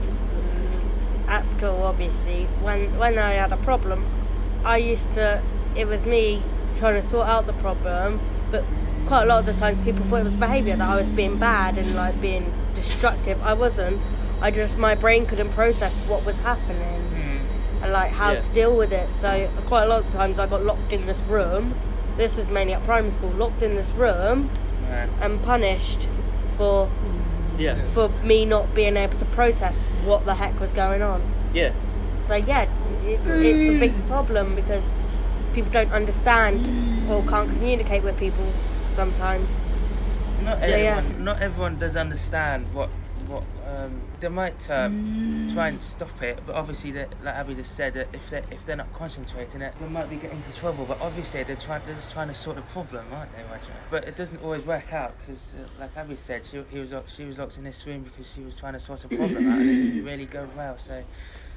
at 1.28 1.46
school, 1.46 1.82
obviously, 1.84 2.46
when 2.62 2.96
when 2.98 3.18
I 3.18 3.32
had 3.32 3.52
a 3.52 3.56
problem, 3.56 4.04
I 4.64 4.76
used 4.78 5.12
to. 5.14 5.40
It 5.76 5.86
was 5.88 6.04
me 6.04 6.42
trying 6.78 7.00
to 7.00 7.06
sort 7.06 7.26
out 7.28 7.46
the 7.46 7.52
problem, 7.54 8.20
but 8.50 8.64
quite 9.10 9.24
a 9.24 9.26
lot 9.26 9.40
of 9.40 9.46
the 9.46 9.52
times 9.54 9.80
people 9.80 10.04
thought 10.04 10.20
it 10.20 10.22
was 10.22 10.32
behaviour 10.34 10.76
that 10.76 10.88
I 10.88 10.94
was 10.94 11.08
being 11.08 11.36
bad 11.36 11.76
and 11.76 11.96
like 11.96 12.20
being 12.20 12.54
destructive. 12.76 13.42
I 13.42 13.54
wasn't. 13.54 14.00
I 14.40 14.52
just 14.52 14.78
my 14.78 14.94
brain 14.94 15.26
couldn't 15.26 15.50
process 15.50 15.92
what 16.08 16.24
was 16.24 16.38
happening 16.42 17.02
mm, 17.12 17.82
and 17.82 17.92
like 17.92 18.12
how 18.12 18.30
Yeah. 18.30 18.40
to 18.42 18.48
deal 18.52 18.76
with 18.76 18.92
it. 18.92 19.12
So 19.14 19.50
quite 19.66 19.82
a 19.82 19.86
lot 19.88 20.04
of 20.04 20.12
times 20.12 20.38
I 20.38 20.46
got 20.46 20.62
locked 20.62 20.92
in 20.92 21.06
this 21.06 21.18
room. 21.28 21.74
This 22.16 22.38
is 22.38 22.48
mainly 22.50 22.72
at 22.72 22.84
primary 22.84 23.10
school. 23.10 23.30
Locked 23.30 23.62
in 23.62 23.74
this 23.74 23.90
room 23.90 24.48
and 25.20 25.42
punished 25.42 26.06
for 26.56 26.88
Yeah. 27.58 27.82
for 27.86 28.10
me 28.22 28.44
not 28.44 28.76
being 28.76 28.96
able 28.96 29.18
to 29.18 29.24
process 29.24 29.76
what 30.04 30.24
the 30.24 30.34
heck 30.36 30.60
was 30.60 30.72
going 30.72 31.02
on. 31.02 31.20
Yeah. 31.52 31.72
So 32.28 32.36
yeah, 32.36 32.68
it, 33.04 33.20
it's 33.26 33.76
a 33.76 33.80
big 33.80 34.06
problem 34.06 34.54
because 34.54 34.92
people 35.52 35.72
don't 35.72 35.90
understand 35.90 37.10
or 37.10 37.24
can't 37.24 37.50
communicate 37.50 38.04
with 38.04 38.16
people 38.16 38.44
sometimes. 38.90 39.48
Not 40.44 40.58
Yeah, 40.60 40.66
yeah. 40.68 40.96
everyone, 40.96 41.24
not 41.24 41.42
everyone 41.42 41.78
does 41.78 41.96
understand 41.96 42.72
what 42.74 42.90
what 43.28 43.44
um, 43.68 44.00
they 44.20 44.28
might 44.28 44.70
um, 44.70 45.50
try 45.54 45.68
and 45.68 45.80
stop 45.80 46.20
it, 46.22 46.40
but 46.46 46.56
obviously, 46.56 46.92
like 46.92 47.06
Abby 47.26 47.54
just 47.54 47.76
said, 47.76 47.94
that 47.94 48.08
if 48.12 48.28
they 48.30 48.42
if 48.50 48.64
they're 48.66 48.76
not 48.76 48.92
concentrating 48.94 49.60
it, 49.60 49.74
they 49.78 49.88
might 49.88 50.08
be 50.08 50.16
getting 50.16 50.42
into 50.42 50.58
trouble. 50.58 50.84
But 50.86 51.00
obviously, 51.00 51.42
they're 51.44 51.56
trying 51.56 51.82
they're 51.86 51.94
just 51.94 52.10
trying 52.10 52.28
to 52.28 52.34
sort 52.34 52.56
the 52.56 52.62
problem, 52.62 53.06
aren't 53.12 53.36
they, 53.36 53.42
Roger? 53.44 53.72
But 53.90 54.04
it 54.04 54.16
doesn't 54.16 54.42
always 54.42 54.64
work 54.64 54.92
out 54.92 55.14
because, 55.20 55.40
uh, 55.54 55.68
like 55.78 55.96
Abby 55.96 56.16
said, 56.16 56.44
she 56.44 56.62
he 56.70 56.80
was 56.80 56.90
locked, 56.90 57.14
she 57.14 57.24
was 57.24 57.38
locked 57.38 57.58
in 57.58 57.64
this 57.64 57.86
room 57.86 58.02
because 58.02 58.26
she 58.34 58.40
was 58.40 58.56
trying 58.56 58.72
to 58.72 58.80
sort 58.80 59.04
a 59.04 59.08
problem 59.08 59.50
out, 59.50 59.60
and 59.60 59.70
it 59.70 59.74
didn't 59.74 60.04
really 60.04 60.26
go 60.26 60.48
well. 60.56 60.78
So. 60.78 61.02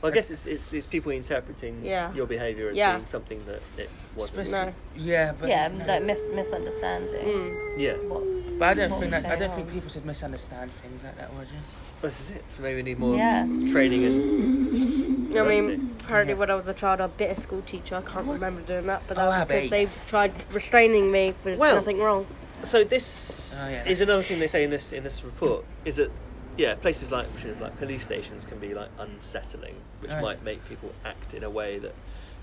Well, 0.03 0.11
I 0.11 0.15
guess 0.15 0.29
it's, 0.31 0.45
it's, 0.45 0.73
it's 0.73 0.85
people 0.85 1.13
interpreting 1.13 1.79
Yeah. 1.81 2.13
your 2.13 2.25
behaviour 2.27 2.67
as 2.69 2.75
Yeah. 2.75 2.95
being 2.97 3.05
something 3.07 3.41
that 3.45 3.61
it 3.81 3.89
wasn't. 4.17 4.39
Especially- 4.41 4.65
No. 4.65 4.73
Yeah, 4.97 5.31
but 5.39 5.47
yeah, 5.47 5.69
no. 5.69 5.85
like 5.85 6.03
mis- 6.03 6.27
misunderstanding. 6.33 7.25
Mm. 7.25 7.79
Yeah. 7.79 7.93
What, 7.93 8.59
but 8.59 8.67
I 8.67 8.73
don't 8.73 8.89
what 8.91 8.99
think 8.99 9.13
was 9.13 9.23
that 9.23 9.25
I 9.25 9.29
going 9.29 9.39
don't 9.39 9.55
think 9.55 9.67
on. 9.69 9.73
people 9.73 9.89
should 9.89 10.05
misunderstand 10.05 10.71
things 10.81 11.01
like 11.05 11.17
that, 11.17 11.29
Roger. 11.33 11.55
This 12.01 12.19
is 12.19 12.29
it. 12.31 12.43
So 12.49 12.61
maybe 12.63 12.75
we 12.75 12.83
need 12.83 12.99
more 12.99 13.15
Yeah. 13.15 13.43
training 13.71 14.03
and. 14.03 15.37
I 15.39 15.41
mean, 15.47 15.95
apparently 16.01 16.33
when 16.33 16.51
I 16.51 16.55
was 16.55 16.67
a 16.67 16.73
child, 16.73 16.99
I 16.99 17.07
bit 17.07 17.35
a 17.37 17.39
school 17.39 17.61
teacher. 17.65 17.95
I 17.95 18.01
can't 18.01 18.27
remember 18.27 18.59
doing 18.61 18.85
that, 18.87 19.03
but 19.07 19.15
that 19.15 19.23
Oh, 19.23 19.27
was 19.29 19.35
Abby. 19.39 19.53
because 19.55 19.69
they 19.69 19.87
tried 20.07 20.33
restraining 20.51 21.11
me 21.13 21.33
for 21.43 21.55
Well- 21.55 21.75
nothing 21.75 21.99
wrong. 21.99 22.27
So 22.63 22.83
this 22.83 23.57
Oh, 23.63 23.69
yeah, 23.69 23.77
is 23.83 23.83
that's- 23.83 24.01
another 24.01 24.23
thing 24.23 24.39
they 24.39 24.47
say 24.49 24.65
in 24.65 24.69
this 24.69 24.91
in 24.91 25.03
this 25.05 25.23
report 25.23 25.63
is 25.85 25.95
that 25.95 26.11
yeah 26.57 26.75
places 26.75 27.11
like 27.11 27.27
like 27.59 27.77
police 27.79 28.03
stations 28.03 28.45
can 28.45 28.59
be 28.59 28.73
like 28.73 28.89
unsettling, 28.99 29.75
which 29.99 30.11
Right. 30.11 30.21
might 30.21 30.43
make 30.43 30.67
people 30.69 30.91
act 31.05 31.33
in 31.33 31.43
a 31.43 31.49
way 31.49 31.79
that 31.79 31.93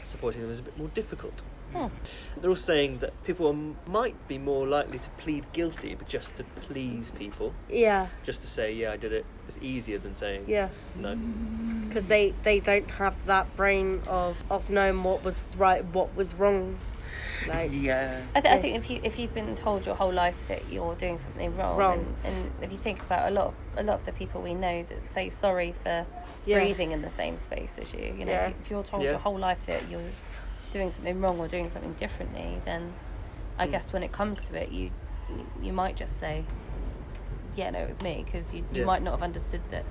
supporting 0.04 0.42
them 0.42 0.50
is 0.50 0.58
a 0.58 0.62
bit 0.62 0.76
more 0.78 0.88
difficult. 0.88 1.42
Hmm. 1.72 1.86
They're 2.40 2.50
all 2.50 2.56
saying 2.56 2.98
that 2.98 3.12
people 3.22 3.46
are, 3.46 3.88
might 3.90 4.16
be 4.26 4.38
more 4.38 4.66
likely 4.66 4.98
to 4.98 5.08
plead 5.18 5.44
guilty, 5.52 5.94
but 5.94 6.08
just 6.08 6.34
to 6.34 6.42
please 6.62 7.10
people, 7.10 7.52
Yeah, 7.68 8.08
just 8.24 8.40
to 8.40 8.48
say 8.48 8.72
yeah 8.72 8.90
I 8.92 8.96
did 8.96 9.12
it. 9.12 9.24
It's 9.46 9.56
easier 9.62 9.98
than 9.98 10.14
saying 10.16 10.44
yeah. 10.48 10.68
no. 10.96 11.14
because 11.88 12.08
they 12.08 12.34
they 12.42 12.58
don't 12.58 12.90
have 12.92 13.14
that 13.26 13.56
brain 13.56 14.02
of 14.08 14.36
of 14.50 14.68
knowing 14.68 15.02
what 15.04 15.22
was 15.22 15.40
right, 15.56 15.84
what 15.84 16.14
was 16.16 16.34
wrong. 16.34 16.78
Like 17.48 17.70
Yeah. 17.72 18.20
I, 18.34 18.40
th- 18.40 18.54
I 18.54 18.58
think 18.58 18.76
if 18.76 18.90
you 18.90 19.00
if 19.02 19.18
you've 19.18 19.34
been 19.34 19.54
told 19.54 19.86
your 19.86 19.94
whole 19.94 20.12
life 20.12 20.48
that 20.48 20.70
you're 20.70 20.94
doing 20.94 21.18
something 21.18 21.56
wrong, 21.56 21.76
Wrong. 21.76 22.16
And, 22.24 22.36
and 22.36 22.52
if 22.62 22.72
you 22.72 22.78
think 22.78 23.00
about 23.00 23.30
a 23.30 23.34
lot 23.34 23.46
of 23.48 23.54
a 23.76 23.82
lot 23.82 23.94
of 24.00 24.04
the 24.06 24.12
people 24.12 24.42
we 24.42 24.54
know 24.54 24.82
that 24.84 25.06
say 25.06 25.28
sorry 25.30 25.72
for 25.72 26.06
Yeah. 26.46 26.58
breathing 26.58 26.92
in 26.92 27.02
the 27.02 27.10
same 27.10 27.36
space 27.38 27.76
as 27.78 27.92
you, 27.92 28.14
you 28.18 28.24
know, 28.24 28.32
Yeah. 28.32 28.46
if, 28.46 28.50
you, 28.50 28.56
if 28.62 28.70
you're 28.70 28.82
told 28.82 29.02
Yeah. 29.02 29.10
your 29.10 29.18
whole 29.18 29.38
life 29.38 29.66
that 29.66 29.88
you're 29.90 30.10
doing 30.70 30.90
something 30.90 31.20
wrong 31.20 31.38
or 31.38 31.48
doing 31.48 31.68
something 31.70 31.94
differently, 31.94 32.60
then 32.64 32.92
I 33.58 33.66
Mm. 33.66 33.70
guess 33.72 33.92
when 33.92 34.02
it 34.02 34.12
comes 34.12 34.40
to 34.42 34.54
it, 34.62 34.70
you 34.70 34.90
you 35.62 35.72
might 35.72 35.96
just 35.96 36.18
say, 36.18 36.44
yeah, 37.54 37.70
no, 37.70 37.80
it 37.80 37.88
was 37.88 38.00
me, 38.02 38.22
because 38.24 38.52
you, 38.54 38.64
you 38.72 38.80
Yeah. 38.80 38.84
might 38.84 39.02
not 39.02 39.12
have 39.12 39.22
understood 39.22 39.60
that. 39.70 39.84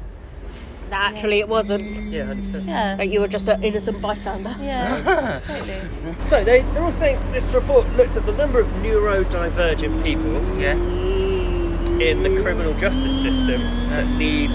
Actually, 0.92 1.40
it 1.40 1.48
wasn't. 1.48 2.12
Yeah, 2.12 2.26
hundred 2.26 2.46
percent. 2.46 2.66
Yeah. 2.68 2.96
Like 2.98 3.12
you 3.12 3.20
were 3.22 3.28
just 3.28 3.48
an 3.48 3.64
innocent 3.64 4.02
bystander. 4.02 4.56
Yeah, 4.60 5.40
totally. 5.46 5.80
So 6.20 6.44
they, 6.44 6.62
they're 6.74 6.84
all 6.84 6.92
saying 6.92 7.20
this 7.32 7.52
report 7.52 7.88
looked 7.96 8.16
at 8.16 8.26
the 8.26 8.34
number 8.34 8.60
of 8.60 8.68
neurodivergent 8.84 10.04
people 10.04 10.32
Yeah. 10.60 10.74
in 10.74 12.24
the 12.24 12.42
criminal 12.42 12.74
justice 12.80 13.22
system 13.22 13.62
that 13.90 14.08
need 14.18 14.50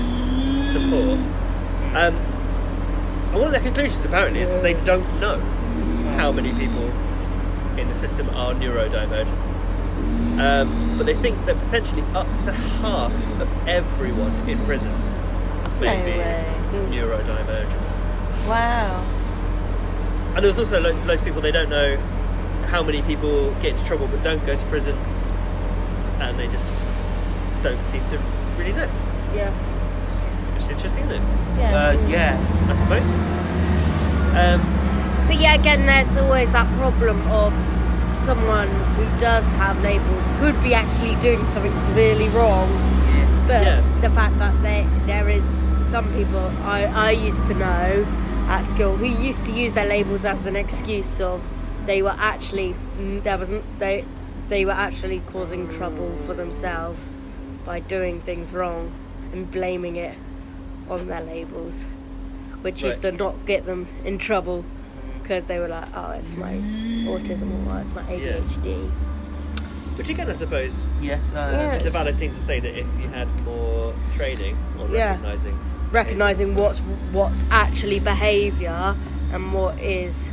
support. 0.73 1.19
Um, 1.95 2.15
and 2.15 3.35
one 3.35 3.45
of 3.47 3.51
their 3.53 3.61
conclusions 3.61 4.05
apparently 4.05 4.41
is 4.41 4.51
that 4.51 4.63
they 4.63 4.75
don't 4.85 5.05
know 5.21 5.39
how 6.17 6.33
many 6.33 6.53
people 6.53 6.85
in 7.79 7.89
the 7.89 7.95
system 7.97 8.29
are 8.31 8.55
neurodivergent. 8.55 9.27
Um, 10.39 10.97
but 10.99 11.07
they 11.07 11.15
think 11.15 11.45
that 11.47 11.57
potentially 11.61 12.03
up 12.15 12.27
to 12.45 12.53
half 12.53 13.13
of 13.41 13.69
everyone 13.69 14.49
in 14.49 14.59
prison 14.65 14.91
No 15.85 15.97
may 16.05 16.19
way. 16.19 16.55
neurodivergent. 16.91 18.49
Wow. 18.49 19.05
And 20.37 20.45
there's 20.45 20.59
also 20.59 20.81
lo- 20.81 20.91
loads 21.07 21.21
of 21.21 21.25
people 21.25 21.41
they 21.41 21.53
don't 21.53 21.71
know 21.71 21.97
how 22.69 22.83
many 22.83 23.03
people 23.03 23.53
get 23.63 23.73
into 23.77 23.85
trouble 23.85 24.07
but 24.09 24.23
don't 24.23 24.45
go 24.47 24.57
to 24.57 24.65
prison, 24.67 24.97
and 26.21 26.39
they 26.39 26.49
just 26.49 26.69
don't 27.63 27.79
seem 27.87 28.03
to 28.11 28.19
really 28.59 28.73
know. 28.73 28.89
Yeah. 29.35 29.53
It's 30.59 30.69
interesting, 30.69 31.05
isn't 31.05 31.17
it? 31.23 31.59
Yeah. 31.59 31.77
Uh, 31.77 32.09
yeah. 32.09 32.39
I 32.69 32.75
suppose. 32.83 33.09
Um, 34.37 34.61
But 35.29 35.37
yeah, 35.41 35.55
again, 35.55 35.87
there's 35.87 36.17
always 36.17 36.51
that 36.53 36.67
problem 36.79 37.21
of 37.31 37.53
someone 38.27 38.69
who 38.97 39.05
does 39.21 39.45
have 39.61 39.81
labels 39.83 40.25
could 40.41 40.61
be 40.63 40.75
actually 40.75 41.15
doing 41.23 41.45
something 41.53 41.75
severely 41.87 42.29
wrong. 42.31 42.69
But 43.47 43.63
Yeah. 43.63 43.83
the 44.01 44.11
fact 44.11 44.39
that 44.39 44.55
there 44.63 44.87
there 45.07 45.29
is 45.29 45.45
some 45.95 46.13
people 46.13 46.41
I, 46.65 46.87
I 46.87 47.11
used 47.13 47.47
to 47.47 47.55
know 47.55 48.05
at 48.49 48.63
school 48.63 48.97
who 48.97 49.07
used 49.07 49.45
to 49.45 49.53
use 49.53 49.75
their 49.75 49.87
labels 49.87 50.25
as 50.25 50.45
an 50.45 50.57
excuse 50.57 51.21
of 51.21 51.41
they 51.87 52.03
were 52.03 52.17
actually 52.19 52.75
mm, 52.99 53.23
there 53.23 53.39
wasn't 53.39 53.63
they 53.79 54.05
they 54.49 54.65
were 54.65 54.73
actually 54.73 55.23
causing 55.31 55.69
trouble 55.69 56.11
for 56.27 56.35
themselves 56.35 57.15
by 57.65 57.79
doing 57.79 58.19
things 58.19 58.51
wrong 58.51 58.93
and 59.33 59.49
blaming 59.53 59.95
it 59.95 60.19
on 60.91 61.07
their 61.07 61.21
labels, 61.21 61.81
which 62.63 62.83
used 62.83 63.03
to 63.03 63.13
not 63.13 63.47
get 63.47 63.65
them 63.65 63.87
in 64.05 64.19
trouble 64.19 64.65
because 65.23 65.45
they 65.45 65.61
were 65.61 65.69
like, 65.69 65.89
oh, 65.95 66.11
it's 66.11 66.35
my 66.35 66.55
autism 66.55 67.69
or 67.69 67.73
oh, 67.73 67.79
it's 67.79 67.95
my 67.95 68.03
ADHD. 68.03 68.21
Yeah. 68.21 68.33
ADHD. 68.33 68.91
which 69.97 70.09
again, 70.09 70.29
I 70.29 70.35
suppose, 70.35 70.75
Yes. 71.01 71.23
Uh, 71.31 71.51
Yeah. 71.53 71.75
it's 71.75 71.87
a 71.87 71.91
valid 71.91 72.19
thing 72.19 72.35
to 72.35 72.41
say 72.41 72.59
that 72.59 72.77
if 72.77 72.87
you 73.01 73.09
had 73.11 73.29
more 73.45 73.95
training 74.17 74.59
on 74.81 74.91
Yeah. 74.91 75.11
recognising 75.11 75.57
recognizing 75.91 76.57
what's 76.57 76.79
what's 77.13 77.43
actually 77.51 77.99
behavior 78.01 78.97
and 79.33 79.53
what 79.53 79.79
is 79.81 80.29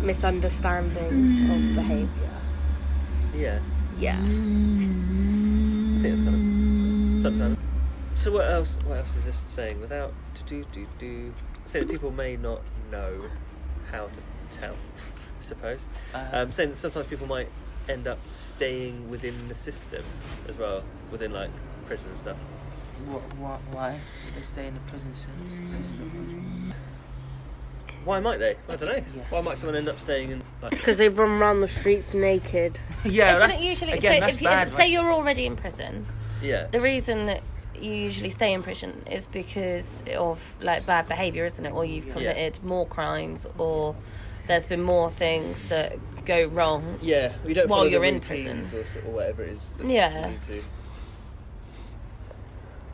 misunderstanding 0.00 1.50
of 1.50 1.74
behavior. 1.74 2.08
Yeah, 3.34 3.58
Yeah. 3.98 4.18
I 4.18 4.22
think 6.02 6.02
that's 6.02 6.22
kind 6.22 6.28
of 6.28 7.26
understandable. 7.26 7.62
So 8.16 8.32
what 8.32 8.50
else? 8.50 8.78
What 8.86 8.98
else 8.98 9.16
is 9.16 9.24
this 9.24 9.42
saying? 9.48 9.80
Without 9.80 10.12
to 10.34 10.42
do 10.44 10.64
do 10.72 10.86
do, 10.98 11.32
saying 11.66 11.86
that 11.86 11.92
people 11.92 12.12
may 12.12 12.36
not 12.36 12.60
know 12.90 13.24
how 13.90 14.06
to 14.06 14.58
tell. 14.58 14.74
I 14.74 15.44
suppose. 15.44 15.80
uh, 16.14 16.28
Um, 16.32 16.52
saying 16.52 16.70
that 16.70 16.76
sometimes 16.76 17.06
people 17.06 17.26
might 17.26 17.48
end 17.88 18.06
up 18.06 18.18
staying 18.26 19.10
within 19.10 19.48
the 19.48 19.54
system 19.54 20.04
as 20.48 20.56
well, 20.56 20.82
within 21.10 21.32
like 21.32 21.50
prison 21.86 22.08
and 22.10 22.18
stuff. 22.18 22.36
What, 23.06 23.22
what, 23.36 23.60
why? 23.72 24.00
They 24.36 24.42
stay 24.42 24.66
in 24.68 24.74
the 24.74 24.80
prison 24.80 25.14
system. 25.14 26.72
Why 28.04 28.20
might 28.20 28.38
they? 28.38 28.56
I 28.68 28.76
don't 28.76 28.82
know. 28.88 28.94
Yeah. 29.16 29.22
Why 29.30 29.40
might 29.40 29.56
someone 29.56 29.76
end 29.76 29.88
up 29.88 29.98
staying 29.98 30.30
in 30.30 30.42
like? 30.60 30.70
Because 30.72 30.98
they 30.98 31.08
run 31.08 31.40
around 31.40 31.60
the 31.62 31.68
streets 31.68 32.12
naked. 32.12 32.78
yeah, 33.04 33.30
Isn't 33.36 33.48
that's 33.48 33.60
it 33.62 33.64
usually 33.64 33.92
again, 33.92 34.14
so? 34.16 34.20
that's 34.20 34.34
If 34.36 34.42
you 34.42 34.48
bad, 34.48 34.68
if, 34.68 34.72
right? 34.74 34.76
say 34.76 34.88
you're 34.92 35.10
already 35.12 35.46
in 35.46 35.56
prison, 35.56 36.06
Yeah. 36.42 36.66
the 36.66 36.80
reason 36.82 37.24
that 37.26 37.42
you 37.80 37.92
usually 37.92 38.28
stay 38.30 38.52
in 38.52 38.62
prison 38.62 39.02
is 39.10 39.26
because 39.26 40.02
of 40.16 40.38
like 40.60 40.84
bad 40.84 41.08
behaviour, 41.08 41.46
isn't 41.46 41.64
it? 41.64 41.72
Or 41.72 41.84
you've 41.86 42.06
Yeah. 42.06 42.12
committed 42.12 42.62
more 42.62 42.86
crimes, 42.86 43.46
or 43.56 43.96
there's 44.46 44.66
been 44.66 44.82
more 44.82 45.08
things 45.08 45.68
that 45.70 45.96
go 46.26 46.44
wrong. 46.48 46.98
Yeah, 47.00 47.32
we 47.44 47.54
don't 47.54 47.68
While 47.68 47.88
you're 47.88 48.04
in 48.04 48.16
routines 48.20 48.70
prison. 48.70 49.02
or, 49.04 49.08
or 49.08 49.14
whatever 49.14 49.44
it 49.44 49.50
is. 49.50 49.74
That 49.78 49.86
Yeah. 49.88 50.30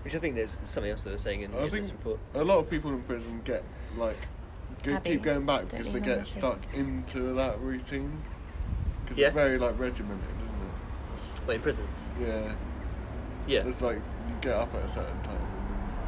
We 0.03 0.09
need 0.09 0.11
to. 0.11 0.15
Which 0.15 0.15
I 0.15 0.19
think 0.19 0.35
there's 0.37 0.59
something 0.65 0.91
else 0.91 1.03
that 1.03 1.11
they're 1.11 1.19
saying 1.19 1.43
in, 1.43 1.55
I 1.55 1.65
in 1.65 1.71
think 1.71 1.83
this 1.85 1.93
report. 1.93 2.19
a 2.35 2.45
lot 2.45 2.59
of 2.59 2.71
people 2.71 2.91
in 2.91 3.03
prison 3.03 3.41
get 3.45 3.63
like 3.97 4.17
go, 4.83 4.93
Happy. 4.93 5.11
keep 5.11 5.23
going 5.23 5.45
back 5.47 5.61
Don't 5.61 5.71
because 5.73 5.93
they 5.93 6.01
get 6.01 6.19
know 6.19 6.25
stuck 6.25 6.59
into 6.75 7.35
that 7.35 7.61
routine 7.61 8.23
because 9.05 9.19
Yeah. 9.19 9.27
it's 9.29 9.35
very 9.35 9.59
like 9.59 9.79
regimented, 9.79 10.25
isn't 10.39 11.41
it? 11.43 11.47
Wait, 11.47 11.55
in 11.57 11.61
prison. 11.63 11.85
it? 12.21 12.27
Yeah. 12.29 12.53
Yeah. 13.47 13.67
It's 13.69 13.81
like 13.81 13.97
you 13.97 14.35
get 14.41 14.55
up 14.55 14.73
at 14.75 14.83
a 14.85 14.89
certain 14.89 15.21
time 15.23 15.37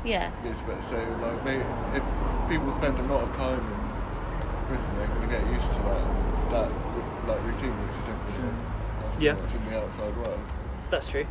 and 0.00 0.08
Yeah. 0.08 0.30
then 0.42 0.44
you 0.44 0.52
go 0.52 0.58
to 0.58 0.64
bed. 0.66 0.84
So 0.84 0.96
like 1.20 1.44
maybe 1.44 1.62
if 1.94 2.04
people 2.48 2.70
spend 2.72 2.98
a 2.98 3.02
lot 3.02 3.24
of 3.24 3.32
time 3.36 3.58
in 3.60 4.66
prison, 4.68 4.96
they're 4.96 5.06
going 5.08 5.20
to 5.22 5.26
get 5.28 5.46
used 5.52 5.72
to 5.72 5.78
that 5.80 6.50
that 6.52 6.72
like 7.28 7.42
routine 7.44 7.72
which 7.80 7.96
you 7.96 8.04
don't 8.06 8.24
really 8.26 8.54
have 9.06 9.14
so 9.16 9.20
Yeah. 9.22 9.32
much 9.34 9.54
in 9.54 9.64
the 9.66 9.82
outside 9.82 10.16
world. 10.16 10.40
That's 10.90 11.06
true. 11.08 11.26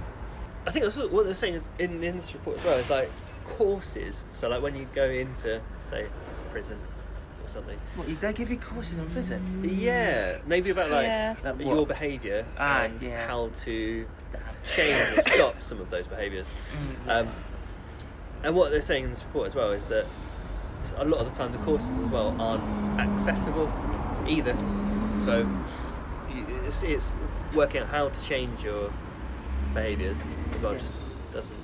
I 0.66 0.72
think 0.72 0.86
that's 0.86 0.96
what 0.98 1.12
what 1.12 1.26
they're 1.26 1.34
saying 1.34 1.56
is 1.56 1.68
in, 1.80 2.04
in 2.04 2.18
this 2.18 2.34
report 2.34 2.58
as 2.60 2.64
well. 2.64 2.78
Is 2.78 2.90
like 2.90 3.10
courses. 3.46 4.24
So 4.34 4.50
like 4.50 4.62
when 4.62 4.76
you 4.76 4.88
go 4.94 5.06
into 5.10 5.62
say 5.90 6.06
prison 6.52 6.78
or 7.44 7.48
something. 7.48 7.78
What, 7.96 8.22
they 8.22 8.34
give 8.34 8.50
you 8.52 8.58
courses 8.58 8.98
on 9.00 9.10
prison? 9.10 9.64
Yeah, 9.68 10.38
maybe 10.46 10.70
about 10.70 10.92
like 10.92 11.06
Yeah. 11.08 11.36
Like 11.44 11.60
your 11.60 11.86
behaviour 11.88 12.46
Ah, 12.60 12.84
and 12.84 13.02
yeah. 13.02 13.28
how 13.28 13.50
to 13.66 14.06
change 14.76 15.18
or 15.18 15.22
stop 15.24 15.62
some 15.64 15.82
of 15.82 15.90
those 15.90 16.06
behaviours. 16.08 16.46
Mm, 17.06 17.22
Um, 17.22 17.28
and 18.44 18.56
what 18.56 18.72
they're 18.72 18.82
saying 18.82 19.06
in 19.06 19.10
this 19.12 19.24
report 19.24 19.48
as 19.48 19.56
well 19.56 19.72
is 19.72 19.86
that 19.88 20.06
a 20.98 21.06
lot 21.06 21.20
of 21.22 21.32
the 21.32 21.36
time 21.38 21.52
the 21.52 21.58
courses 21.60 21.90
as 21.90 22.10
well 22.12 22.36
aren't 22.40 22.64
accessible 23.00 23.72
either. 24.28 24.56
So 25.24 25.44
y- 26.30 26.46
it's, 26.66 26.84
it's 26.84 27.14
working 27.56 27.82
out 27.82 27.88
how 27.88 28.10
to 28.10 28.22
change 28.24 28.64
your 28.64 28.92
behaviours 29.74 30.18
as 30.56 30.62
well 30.62 30.74
Yeah. 30.74 30.80
just 30.80 30.94
doesn't 31.34 31.58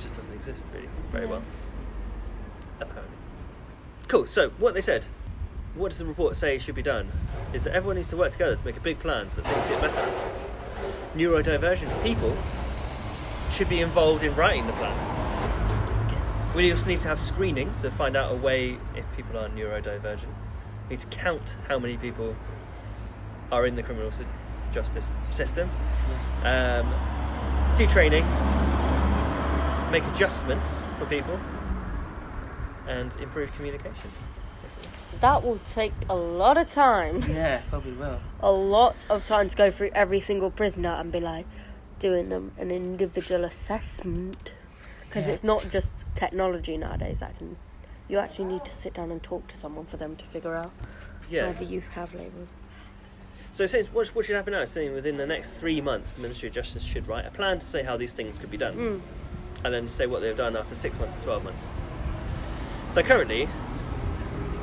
just 0.00 0.14
doesn't 0.16 0.32
exist 0.32 0.62
really 0.72 0.88
very 1.10 1.26
No. 1.26 1.32
well. 1.32 1.42
Apparently. 2.80 3.16
Cool. 4.06 4.26
So 4.26 4.50
what 4.50 4.74
they 4.74 4.80
said, 4.80 5.06
what 5.74 5.88
does 5.90 5.98
the 5.98 6.04
report 6.06 6.36
say 6.36 6.58
should 6.58 6.76
be 6.76 6.82
done? 6.82 7.10
Is 7.52 7.64
that 7.64 7.74
everyone 7.74 7.96
needs 7.96 8.08
to 8.08 8.16
work 8.16 8.32
together 8.32 8.54
to 8.56 8.64
make 8.64 8.76
a 8.76 8.80
big 8.80 9.00
plan 9.00 9.30
so 9.30 9.40
that 9.40 9.52
things 9.52 9.68
get 9.68 9.80
better. 9.80 10.12
Neurodivergent 11.16 12.02
people 12.02 12.36
should 13.52 13.68
be 13.68 13.80
involved 13.80 14.22
in 14.22 14.34
writing 14.36 14.66
the 14.66 14.72
plan. 14.74 14.96
We 16.54 16.70
also 16.72 16.86
need 16.86 17.00
to 17.00 17.08
have 17.08 17.20
screening 17.20 17.72
to 17.82 17.90
find 17.90 18.16
out 18.16 18.32
a 18.32 18.36
way 18.36 18.78
if 18.94 19.04
people 19.16 19.38
are 19.38 19.48
neurodivergent. 19.48 20.32
We 20.88 20.96
need 20.96 21.00
to 21.00 21.06
count 21.08 21.56
how 21.68 21.78
many 21.78 21.96
people 21.96 22.36
are 23.50 23.66
in 23.66 23.76
the 23.76 23.82
criminal 23.82 24.10
justice 24.72 25.06
system. 25.32 25.68
Um, 26.44 26.90
do 27.76 27.86
training, 27.86 28.24
make 29.90 30.04
adjustments 30.14 30.84
for 30.98 31.06
people, 31.06 31.38
and 32.86 33.14
improve 33.16 33.52
communication. 33.54 34.10
That 35.20 35.42
will 35.42 35.58
take 35.72 35.92
a 36.08 36.14
lot 36.14 36.56
of 36.56 36.70
time. 36.70 37.22
Yeah, 37.28 37.60
probably 37.68 37.92
will. 37.92 38.20
A 38.40 38.52
lot 38.52 38.96
of 39.10 39.24
time 39.26 39.48
to 39.48 39.56
go 39.56 39.70
through 39.70 39.90
every 39.94 40.20
single 40.20 40.50
prisoner 40.50 40.90
and 40.90 41.10
be 41.10 41.18
like 41.20 41.46
doing 41.98 42.28
them 42.28 42.52
an 42.58 42.70
individual 42.70 43.44
assessment. 43.44 44.52
Because 45.08 45.26
Yeah. 45.26 45.32
it's 45.32 45.44
not 45.44 45.70
just 45.70 46.04
technology 46.14 46.76
nowadays 46.76 47.20
that 47.20 47.36
can. 47.38 47.56
You 48.08 48.18
actually 48.18 48.44
need 48.46 48.64
to 48.66 48.74
sit 48.74 48.94
down 48.94 49.10
and 49.10 49.22
talk 49.22 49.48
to 49.48 49.56
someone 49.56 49.86
for 49.86 49.96
them 49.96 50.14
to 50.16 50.24
figure 50.26 50.54
out 50.54 50.70
Yeah. 51.30 51.46
whether 51.46 51.64
you 51.64 51.82
have 51.94 52.14
labels. 52.14 52.50
So 53.52 53.64
it 53.64 53.68
says 53.70 53.86
what, 53.92 54.06
what 54.08 54.24
should 54.26 54.36
happen 54.36 54.52
now? 54.52 54.60
It's 54.62 54.72
saying 54.72 54.92
within 54.94 55.16
the 55.16 55.26
next 55.26 55.50
three 55.54 55.80
months, 55.80 56.12
the 56.12 56.20
Ministry 56.20 56.48
of 56.48 56.54
Justice 56.54 56.82
should 56.82 57.08
write 57.08 57.26
a 57.26 57.30
plan 57.30 57.58
to 57.58 57.66
say 57.66 57.82
how 57.82 57.96
these 57.96 58.12
things 58.12 58.38
could 58.38 58.50
be 58.50 58.56
done, 58.56 58.74
Mm. 58.76 59.00
and 59.64 59.74
then 59.74 59.88
say 59.88 60.06
what 60.06 60.20
they've 60.20 60.36
done 60.36 60.56
after 60.56 60.74
six 60.74 60.98
months 60.98 61.14
and 61.14 61.22
twelve 61.24 61.42
months. 61.44 61.64
So 62.92 63.02
currently, 63.02 63.46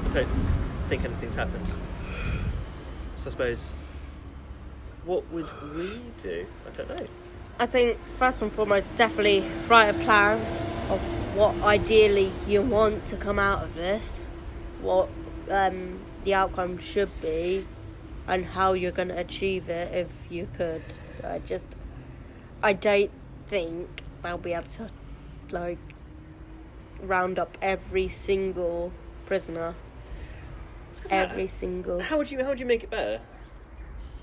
I 0.06 0.14
don't 0.14 0.30
think 0.88 1.04
anything's 1.04 1.36
happened. 1.36 1.68
So 3.18 3.28
I 3.28 3.30
suppose, 3.32 3.72
what 5.04 5.30
would 5.32 5.48
we 5.76 6.02
do? 6.24 6.46
I 6.72 6.76
don't 6.78 6.90
know. 6.90 7.08
I 7.60 7.66
think 7.66 7.98
first 8.18 8.42
and 8.42 8.52
foremost, 8.52 8.88
definitely 8.98 9.44
write 9.68 9.90
a 9.90 9.94
plan 10.04 10.40
of 10.92 11.00
what 11.36 11.56
ideally 11.64 12.32
you 12.48 12.62
want 12.62 13.06
to 13.08 13.18
come 13.18 13.40
out 13.40 13.64
of 13.64 13.76
this, 13.76 14.20
what 14.82 15.10
um, 15.50 16.00
the 16.24 16.34
outcome 16.34 16.78
should 16.78 17.10
be, 17.22 17.66
and 18.28 18.46
how 18.46 18.74
you're 18.74 18.92
going 18.92 19.10
to 19.10 19.18
achieve 19.18 19.70
it 19.70 19.94
if 19.94 20.10
you 20.30 20.48
could. 20.56 20.84
I 21.24 21.40
just, 21.40 21.68
I 22.62 22.74
don't 22.74 23.12
think 23.48 24.02
they'll 24.24 24.38
be 24.38 24.54
able 24.54 24.68
to, 24.70 24.90
like, 25.52 25.78
round 27.02 27.38
up 27.40 27.58
every 27.62 28.10
single 28.10 28.92
prisoner, 29.26 29.76
every 31.10 31.48
how, 31.48 31.54
single. 31.54 32.00
how 32.00 32.18
would 32.18 32.32
you 32.32 32.44
how 32.44 32.50
would 32.50 32.60
you 32.60 32.66
make 32.66 32.84
it 32.84 32.90
better? 32.90 33.22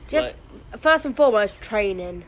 Just 0.09 0.35
first 0.79 1.05
and 1.05 1.17
foremost, 1.17 1.61
training. 1.61 2.25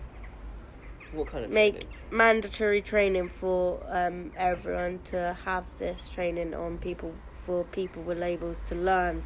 What 1.13 1.29
kind 1.29 1.45
of 1.45 1.51
make 1.51 1.81
training? 1.81 1.99
mandatory 2.11 2.83
training 2.83 3.29
for 3.29 3.81
um, 3.89 4.33
everyone 4.37 5.01
to 5.07 5.37
have 5.45 5.65
this 5.79 6.09
training 6.09 6.55
on 6.55 6.79
people 6.79 7.15
for 7.45 7.65
people 7.65 8.03
with 8.03 8.19
labels 8.19 8.61
to 8.69 8.75
learn 8.75 9.23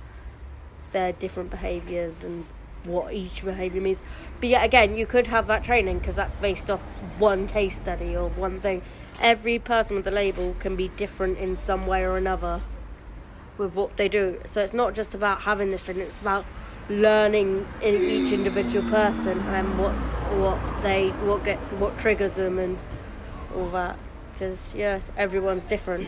their 0.93 1.13
different 1.13 1.51
behaviours 1.51 2.23
and 2.23 2.47
what 2.85 3.13
each 3.13 3.45
behaviour 3.45 3.81
means. 3.81 4.01
but 4.41 4.49
yet 4.49 4.65
again, 4.65 4.97
you 4.97 5.07
could 5.07 5.27
have 5.27 5.47
that 5.47 5.65
training 5.65 5.99
because 5.99 6.17
that's 6.17 6.35
based 6.35 6.71
off 6.71 6.81
one 7.19 7.49
case 7.49 7.77
study 7.77 8.17
or 8.17 8.29
one 8.31 8.61
thing. 8.61 8.83
Every 9.21 9.59
person 9.59 9.97
with 9.97 10.05
the 10.05 10.13
label 10.13 10.55
can 10.61 10.77
be 10.77 10.89
different 10.89 11.39
in 11.39 11.57
some 11.57 11.87
way 11.87 12.05
or 12.05 12.17
another 12.17 12.61
with 13.57 13.75
what 13.75 13.97
they 13.97 14.09
do. 14.09 14.41
So 14.49 14.63
it's 14.63 14.73
not 14.73 14.95
just 14.95 15.13
about 15.15 15.43
having 15.43 15.71
this 15.71 15.83
training; 15.83 16.05
it's 16.05 16.21
about 16.21 16.45
learning 16.89 17.67
in 17.83 17.95
each 17.95 18.33
individual 18.33 18.89
person 18.89 19.39
and 19.39 19.79
what's 19.79 20.15
what 20.41 20.59
they 20.83 21.09
what 21.09 21.45
get 21.45 21.59
what 21.79 21.99
triggers 21.99 22.35
them 22.35 22.59
and 22.59 22.79
all 23.55 23.69
that. 23.71 23.97
Because 24.33 24.73
yes, 24.75 25.11
everyone's 25.17 25.65
different. 25.65 26.07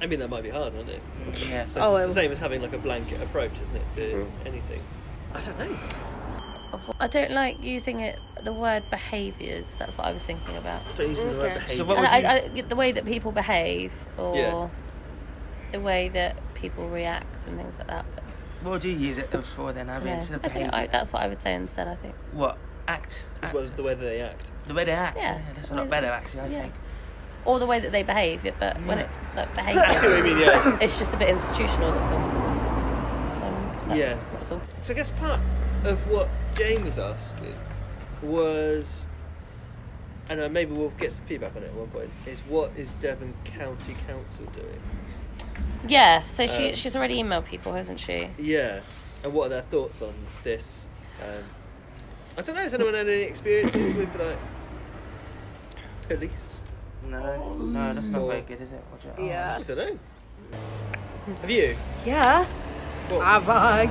I 0.00 0.06
mean, 0.06 0.18
that 0.20 0.28
might 0.28 0.42
be 0.42 0.50
hard, 0.50 0.74
isn't 0.74 0.88
it? 0.88 1.02
Yeah, 1.48 1.62
I 1.62 1.64
suppose 1.64 1.82
Oh, 1.82 1.96
it's 1.96 2.08
the 2.08 2.12
same 2.14 2.30
as 2.32 2.38
having 2.38 2.60
like 2.62 2.72
a 2.74 2.78
blanket 2.78 3.22
approach, 3.22 3.52
isn't 3.62 3.76
it, 3.76 3.90
to 3.92 4.00
Mm. 4.00 4.30
anything? 4.46 4.82
I 5.34 5.40
don't 5.40 5.58
know. 5.58 5.78
I 7.00 7.06
don't 7.08 7.30
like 7.30 7.62
using 7.62 8.00
it 8.00 8.18
the 8.42 8.52
word 8.52 8.82
behaviours. 8.90 9.74
That's 9.78 9.96
what 9.96 10.06
I 10.06 10.12
was 10.12 10.22
thinking 10.22 10.56
about. 10.56 10.82
Don't 10.96 11.08
use 11.08 11.18
the 11.18 11.26
word 11.26 11.34
Okay. 11.36 11.54
behaviour. 11.54 11.76
So 11.76 11.84
what 11.84 11.98
And 11.98 12.24
would 12.24 12.56
I, 12.56 12.58
I, 12.58 12.60
the 12.62 12.76
way 12.76 12.92
that 12.92 13.06
people 13.06 13.32
behave 13.32 13.92
or 14.18 14.36
Yeah. 14.36 14.68
the 15.72 15.80
way 15.80 16.08
that 16.10 16.36
people 16.54 16.88
react 16.88 17.46
and 17.46 17.58
things 17.58 17.78
like 17.78 17.88
that. 17.88 18.04
But 18.14 18.24
what 18.62 18.70
would 18.72 18.84
you 18.84 18.92
use 18.92 19.16
it 19.18 19.28
for 19.44 19.72
then, 19.72 19.88
I 19.88 19.96
Abby, 19.96 20.10
instead 20.10 20.36
of 20.36 20.44
I 20.44 20.48
think? 20.48 20.72
I, 20.74 20.86
that's 20.86 21.12
what 21.12 21.22
I 21.22 21.28
would 21.28 21.40
say 21.40 21.54
instead. 21.54 21.88
I 21.88 21.94
think. 21.96 22.14
What? 22.32 22.58
Act? 22.88 23.22
As 23.42 23.46
act. 23.48 23.54
well 23.54 23.62
as 23.64 23.70
the 23.70 23.82
way 23.82 23.94
that 23.94 24.00
they 24.04 24.20
act. 24.20 24.50
The 24.68 24.74
way 24.74 24.84
they 24.84 24.92
act? 24.92 25.16
Yeah. 25.16 25.36
Yeah, 25.36 25.40
that's 25.54 25.70
a 25.70 25.74
lot 25.74 25.88
better, 25.90 26.08
actually, 26.08 26.40
I 26.42 26.46
Yeah. 26.48 26.62
think. 26.62 26.74
Or 27.46 27.58
the 27.58 27.66
way 27.66 27.78
that 27.80 27.92
they 27.92 28.02
behave, 28.02 28.44
yeah, 28.44 28.52
but 28.58 28.76
when 28.84 28.98
it's 28.98 29.34
like 29.34 29.56
I 29.58 29.72
see 29.72 29.76
what 29.78 29.94
behaviour, 29.94 30.16
I 30.16 30.22
mean, 30.22 30.38
yeah. 30.38 30.78
it's 30.80 30.98
just 30.98 31.14
a 31.14 31.16
bit 31.16 31.28
institutional. 31.28 31.92
That's 31.92 32.08
all. 32.08 32.18
Um, 32.18 33.70
that's, 33.88 33.98
Yeah. 33.98 34.18
That's 34.32 34.50
all. 34.50 34.60
So 34.82 34.92
I 34.92 34.96
guess 34.96 35.10
part 35.12 35.40
of 35.84 35.98
what 36.10 36.28
Jane 36.56 36.84
was 36.84 36.98
asking 36.98 37.54
was, 38.22 39.06
and 40.28 40.40
uh, 40.40 40.48
maybe 40.48 40.72
we'll 40.72 40.90
get 40.90 41.12
some 41.12 41.24
feedback 41.26 41.54
on 41.54 41.62
it 41.62 41.66
at 41.66 41.74
one 41.74 41.88
point, 41.88 42.10
is 42.26 42.40
what 42.40 42.72
is 42.76 42.92
Devon 42.94 43.32
County 43.44 43.96
Council 44.08 44.44
doing? 44.46 44.80
Yeah. 45.88 46.24
So 46.26 46.46
she 46.46 46.70
Um, 46.70 46.74
she's 46.74 46.96
already 46.96 47.22
emailed 47.22 47.44
people, 47.44 47.72
hasn't 47.74 48.00
she? 48.00 48.28
Yeah, 48.38 48.80
and 49.22 49.32
what 49.32 49.46
are 49.46 49.50
their 49.50 49.62
thoughts 49.62 50.02
on 50.02 50.14
this? 50.42 50.88
Um, 51.22 51.44
I 52.36 52.42
don't 52.42 52.56
know. 52.56 52.62
Has 52.62 52.74
anyone 52.74 52.94
had 52.94 53.08
any 53.08 53.22
experiences 53.22 53.92
with 53.92 54.14
like 54.16 54.36
police? 56.08 56.62
No, 57.10 57.54
no, 57.54 57.94
that's 57.94 58.08
not 58.08 58.26
very 58.26 58.40
good, 58.42 58.60
is 58.60 58.72
it? 58.72 58.82
Roger? 58.92 59.14
Oh, 59.18 59.24
Yeah. 59.24 59.56
I 59.58 59.62
don't 59.62 59.76
know. 59.78 59.98
Have 61.40 61.50
you? 61.50 61.76
Yeah. 62.04 62.44
What? 63.08 63.24
Have 63.24 63.48
I? 63.48 63.86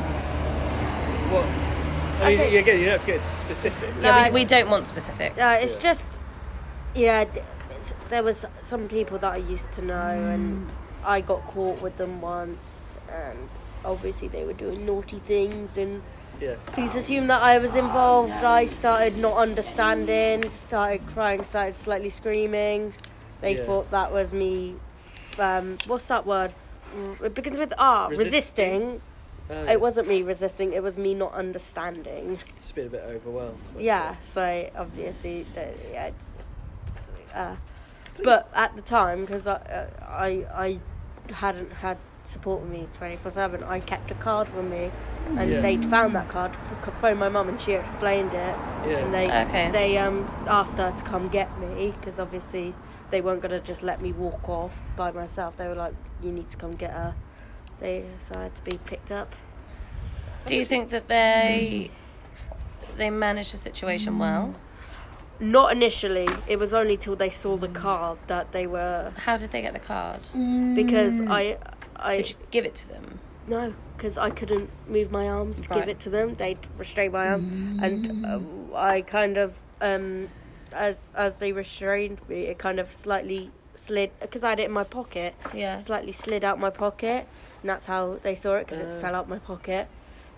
what? 1.31 1.45
I 1.45 2.29
mean, 2.29 2.39
Okay. 2.39 2.57
again, 2.57 2.79
you 2.79 2.85
don't 2.85 2.93
have 2.93 3.01
to 3.01 3.07
get 3.07 3.23
specific. 3.23 3.73
specifics. 3.79 4.03
Yeah, 4.05 4.27
we, 4.29 4.33
we 4.33 4.45
don't 4.45 4.69
want 4.69 4.87
specifics. 4.87 5.37
Uh, 5.39 5.57
it's 5.61 5.75
Yeah. 5.75 5.81
just, 5.81 6.05
yeah, 6.93 7.23
d- 7.25 7.41
it's, 7.71 7.93
there 8.09 8.23
was 8.23 8.45
some 8.61 8.87
people 8.87 9.17
that 9.19 9.33
I 9.33 9.37
used 9.37 9.71
to 9.73 9.81
know, 9.83 9.95
and 10.33 10.73
I 11.03 11.21
got 11.21 11.45
caught 11.47 11.81
with 11.81 11.97
them 11.97 12.21
once, 12.21 12.97
and 13.11 13.49
obviously 13.83 14.27
they 14.29 14.45
were 14.45 14.53
doing 14.53 14.85
naughty 14.85 15.19
things, 15.27 15.77
and 15.77 16.01
Yeah. 16.41 16.55
police 16.67 16.95
assumed 16.95 17.29
that 17.29 17.41
I 17.41 17.57
was 17.59 17.75
involved. 17.75 18.31
I 18.31 18.65
started 18.65 19.17
not 19.17 19.37
understanding, 19.37 20.49
started 20.49 21.05
crying, 21.07 21.43
started 21.43 21.75
slightly 21.75 22.09
screaming. 22.09 22.93
They 23.41 23.55
Yeah. 23.55 23.65
thought 23.65 23.91
that 23.91 24.11
was 24.11 24.33
me. 24.33 24.75
Um, 25.39 25.77
what's 25.87 26.07
that 26.07 26.25
word? 26.25 26.53
It 27.23 27.33
begins 27.35 27.57
with 27.57 27.73
R. 27.77 28.09
Resisting? 28.09 28.31
Resisting. 28.31 29.01
Oh, 29.49 29.65
It 29.65 29.79
wasn't 29.79 30.07
me 30.07 30.23
resisting. 30.23 30.73
It 30.73 30.81
was 30.81 30.97
me 30.97 31.13
not 31.13 31.33
understanding. 31.33 32.39
Just 32.61 32.73
been 32.73 32.87
a 32.87 32.89
bit 32.89 33.03
overwhelmed. 33.03 33.59
Yeah, 33.77 34.15
so 34.21 34.69
obviously, 34.75 35.45
yeah. 35.91 36.05
It's, 36.07 36.27
uh, 37.33 37.55
but 38.23 38.49
at 38.55 38.75
the 38.75 38.81
time, 38.81 39.21
because 39.21 39.45
I, 39.45 39.53
uh, 39.53 39.87
I 40.07 40.45
I 41.29 41.33
hadn't 41.33 41.71
had 41.73 41.97
support 42.25 42.61
with 42.61 42.69
me 42.69 42.87
twenty 42.97 43.15
four 43.17 43.31
seven, 43.31 43.63
I 43.63 43.79
kept 43.79 44.11
a 44.11 44.15
card 44.15 44.53
with 44.55 44.65
me, 44.65 44.91
and 45.37 45.49
Yeah. 45.49 45.61
they'd 45.61 45.85
found 45.85 46.15
that 46.15 46.27
card, 46.29 46.51
f- 46.83 46.93
phoned 46.99 47.19
my 47.19 47.29
mum, 47.29 47.49
and 47.49 47.59
she 47.61 47.73
explained 47.73 48.33
it, 48.33 48.55
Yeah. 48.87 48.97
and 48.97 49.13
they 49.13 49.25
Okay. 49.43 49.69
they 49.71 49.97
um 49.97 50.29
asked 50.47 50.77
her 50.77 50.91
to 50.91 51.03
come 51.03 51.27
get 51.29 51.57
me 51.59 51.93
because 51.99 52.19
obviously 52.19 52.73
they 53.11 53.21
weren't 53.21 53.41
gonna 53.41 53.59
just 53.59 53.83
let 53.83 54.01
me 54.01 54.11
walk 54.11 54.49
off 54.49 54.81
by 54.95 55.11
myself. 55.11 55.55
They 55.57 55.67
were 55.67 55.75
like, 55.75 55.93
you 56.21 56.31
need 56.31 56.49
to 56.49 56.57
come 56.57 56.71
get 56.71 56.91
her. 56.91 57.13
They 57.79 58.05
so 58.19 58.35
I 58.35 58.43
had 58.43 58.55
to 58.55 58.61
be 58.63 58.77
picked 58.85 59.11
up. 59.11 59.35
Do 60.45 60.55
you 60.55 60.65
think 60.65 60.89
that 60.89 61.07
they 61.07 61.89
they 62.97 63.09
managed 63.09 63.53
the 63.53 63.57
situation 63.57 64.19
well? 64.19 64.55
Not 65.37 65.73
initially. 65.73 66.29
It 66.47 66.59
was 66.59 66.73
only 66.73 66.95
till 66.95 67.17
they 67.17 67.29
saw 67.29 67.57
the 67.57 67.67
card 67.67 68.19
that 68.27 68.53
they 68.53 68.65
were 68.65 69.11
How 69.25 69.35
did 69.35 69.51
they 69.51 69.61
get 69.61 69.73
the 69.73 69.79
card? 69.79 70.21
because 70.75 71.19
I 71.27 71.57
I 71.95 72.17
Did 72.17 72.29
you 72.31 72.35
give 72.51 72.65
it 72.65 72.75
to 72.75 72.87
them? 72.89 73.19
no 73.47 73.73
because 73.95 74.17
I 74.17 74.29
couldn't 74.29 74.69
move 74.87 75.11
my 75.11 75.27
arms 75.29 75.57
to 75.59 75.69
give 75.69 75.87
it 75.87 75.99
to 76.01 76.09
them. 76.09 76.35
They'd 76.35 76.59
restrain 76.77 77.11
my 77.13 77.29
arm, 77.29 77.79
and 77.81 78.25
uh, 78.25 78.39
I 78.75 79.01
kind 79.01 79.37
of 79.37 79.53
um 79.81 80.29
as 80.73 81.01
as 81.15 81.37
they 81.37 81.51
restrained 81.53 82.19
me, 82.27 82.43
it 82.47 82.57
kind 82.57 82.79
of 82.79 82.93
slightly 82.93 83.51
slid 83.75 84.11
because 84.19 84.43
I 84.43 84.49
had 84.49 84.59
it 84.59 84.65
in 84.65 84.71
my 84.71 84.83
pocket. 84.83 85.35
Yeah. 85.53 85.79
Slightly 85.79 86.11
slid 86.11 86.43
out 86.43 86.59
my 86.59 86.69
pocket, 86.71 87.27
and 87.61 87.69
that's 87.69 87.85
how 87.85 88.17
they 88.21 88.35
saw 88.35 88.55
it 88.55 88.65
because 88.65 88.81
Uh. 88.81 88.85
it 88.89 89.01
fell 89.01 89.15
out 89.15 89.29
my 89.29 89.39
pocket. 89.39 89.87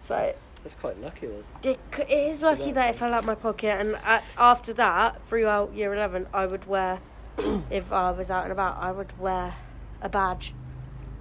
So 0.02 0.34
That's 0.64 0.76
quite 0.76 1.00
lucky 1.02 1.28
then. 1.28 1.44
it, 1.64 1.80
c- 1.96 2.04
it 2.04 2.30
is 2.32 2.42
lucky 2.42 2.72
that 2.74 2.90
it 2.92 2.96
fell 2.98 3.14
out 3.14 3.26
my 3.26 3.36
pocket, 3.36 3.80
and 3.80 3.94
a 3.94 4.22
after 4.38 4.74
that, 4.74 5.24
throughout 5.28 5.74
year 5.74 5.94
eleven, 5.94 6.28
I 6.34 6.46
would 6.46 6.66
wear, 6.68 7.00
if 7.72 7.92
I 7.92 8.12
was 8.12 8.30
out 8.30 8.44
and 8.44 8.52
about, 8.52 8.78
I 8.78 8.92
would 8.92 9.18
wear 9.18 9.56
a 10.02 10.10
badge 10.10 10.54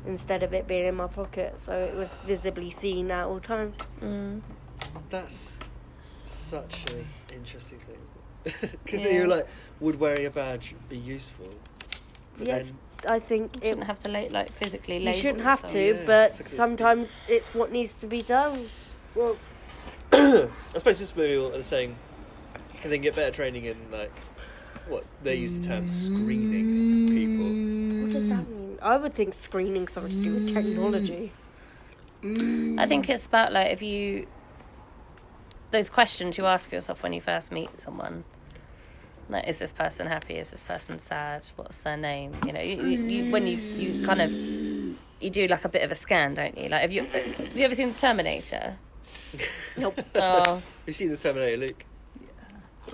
instead 0.06 0.42
of 0.42 0.52
it 0.54 0.66
being 0.66 0.86
in 0.86 0.94
my 0.94 1.06
pocket, 1.06 1.58
so 1.60 1.72
it 1.72 1.94
was 1.94 2.14
visibly 2.26 2.70
seen 2.70 3.10
at 3.10 3.26
all 3.26 3.40
times. 3.40 3.76
Mm. 4.02 4.40
That's 5.10 5.58
such 6.24 6.84
an 6.92 7.06
interesting 7.34 7.78
thing, 7.80 8.58
Because 8.84 9.04
Yeah. 9.04 9.10
you're 9.12 9.28
like, 9.28 9.46
would 9.80 9.98
wearing 9.98 10.26
a 10.26 10.30
badge 10.30 10.74
be 10.88 10.96
useful? 10.96 11.48
But 12.38 12.46
Yeah, 12.46 12.58
then, 12.58 12.78
I 13.08 13.18
think 13.18 13.56
You 13.56 13.60
it. 13.62 13.64
shouldn't 13.68 13.86
have 13.86 13.98
to 14.00 14.08
la- 14.08 14.28
like 14.30 14.52
physically 14.52 14.98
You 14.98 15.04
label 15.06 15.18
shouldn't 15.18 15.42
have 15.44 15.58
yourself. 15.62 15.72
to, 15.72 15.86
Yeah, 15.96 16.02
but 16.06 16.30
exactly. 16.32 16.56
sometimes 16.56 17.16
it's 17.28 17.48
what 17.54 17.72
needs 17.72 17.98
to 18.00 18.06
be 18.06 18.22
done. 18.22 18.68
well, 19.14 19.36
I 20.12 20.48
suppose 20.76 20.98
this 20.98 21.14
maybe 21.16 21.38
what 21.38 21.52
they're 21.52 21.62
saying, 21.62 21.96
and 22.82 22.92
then 22.92 23.00
get 23.00 23.14
better 23.16 23.30
training 23.34 23.64
in 23.64 23.76
like, 23.90 24.12
what 24.88 25.04
they 25.24 25.34
use 25.34 25.52
the 25.60 25.66
term 25.66 25.88
screening 25.90 27.08
people. 27.08 28.04
What 28.06 28.12
does 28.12 28.28
that 28.28 28.48
mean? 28.48 28.55
I 28.82 28.96
would 28.96 29.14
think 29.14 29.34
screening 29.34 29.88
something 29.88 30.12
to 30.12 30.22
do 30.22 30.34
with 30.34 30.52
technology. 30.54 31.32
Mm. 32.22 32.78
I 32.78 32.86
think 32.86 33.08
it's 33.08 33.26
about 33.26 33.52
like 33.52 33.70
if 33.70 33.82
you 33.82 34.26
those 35.70 35.90
questions 35.90 36.38
you 36.38 36.46
ask 36.46 36.72
yourself 36.72 37.02
when 37.02 37.12
you 37.12 37.20
first 37.20 37.52
meet 37.52 37.76
someone. 37.76 38.24
Like, 39.28 39.48
is 39.48 39.58
this 39.58 39.72
person 39.72 40.06
happy? 40.06 40.34
Is 40.34 40.52
this 40.52 40.62
person 40.62 40.98
sad? 41.00 41.46
What's 41.56 41.82
their 41.82 41.96
name? 41.96 42.36
You 42.46 42.52
know, 42.52 42.60
you, 42.60 42.80
you, 42.80 43.02
you, 43.02 43.32
when 43.32 43.46
you 43.46 43.56
you 43.56 44.06
kind 44.06 44.22
of 44.22 44.30
you 44.30 45.30
do 45.30 45.46
like 45.48 45.64
a 45.64 45.68
bit 45.68 45.82
of 45.82 45.90
a 45.90 45.96
scan, 45.96 46.34
don't 46.34 46.56
you? 46.56 46.68
Like, 46.68 46.82
have 46.82 46.92
you 46.92 47.04
have 47.04 47.56
you 47.56 47.64
ever 47.64 47.74
seen 47.74 47.92
the 47.92 47.98
Terminator? 47.98 48.76
Nope. 49.76 50.00
Oh, 50.16 50.62
You 50.86 50.92
see 50.92 51.06
the 51.06 51.16
Terminator, 51.16 51.56
Luke? 51.58 51.84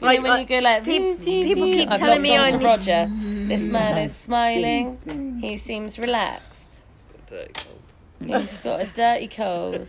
You 0.03 0.09
I- 0.09 0.17
know 0.17 0.23
when 0.23 0.33
I- 0.33 0.41
you 0.41 0.47
go 0.47 0.59
like 0.59 0.85
peop- 0.85 1.03
"View, 1.03 1.17
view, 1.17 1.45
people 1.47 1.65
view," 1.67 1.75
keep 1.77 1.91
I've 1.91 1.99
telling 1.99 2.15
logged 2.15 2.23
me 2.23 2.37
on 2.37 2.45
I 2.45 2.51
to 2.51 2.59
Roger. 2.59 3.09
This 3.49 3.63
man 3.69 3.99
is 3.99 4.15
smiling. 4.17 5.39
He 5.41 5.57
seems 5.57 5.99
relaxed. 5.99 6.83
Dirty 7.29 7.53
cold. 7.55 8.41
He's 8.41 8.57
got 8.59 8.81
a 8.81 8.87
dirty 8.87 9.29
cold. 9.29 9.89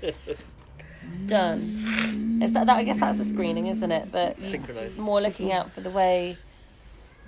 Done. 1.27 2.39
Is 2.43 2.53
that, 2.53 2.65
that? 2.65 2.77
I 2.77 2.83
guess 2.83 2.99
that's 2.99 3.19
a 3.19 3.25
screening, 3.25 3.67
isn't 3.67 3.91
it? 3.91 4.11
But 4.11 4.37
more 4.97 5.21
looking 5.21 5.51
out 5.51 5.71
for 5.71 5.81
the 5.81 5.89
way 5.89 6.37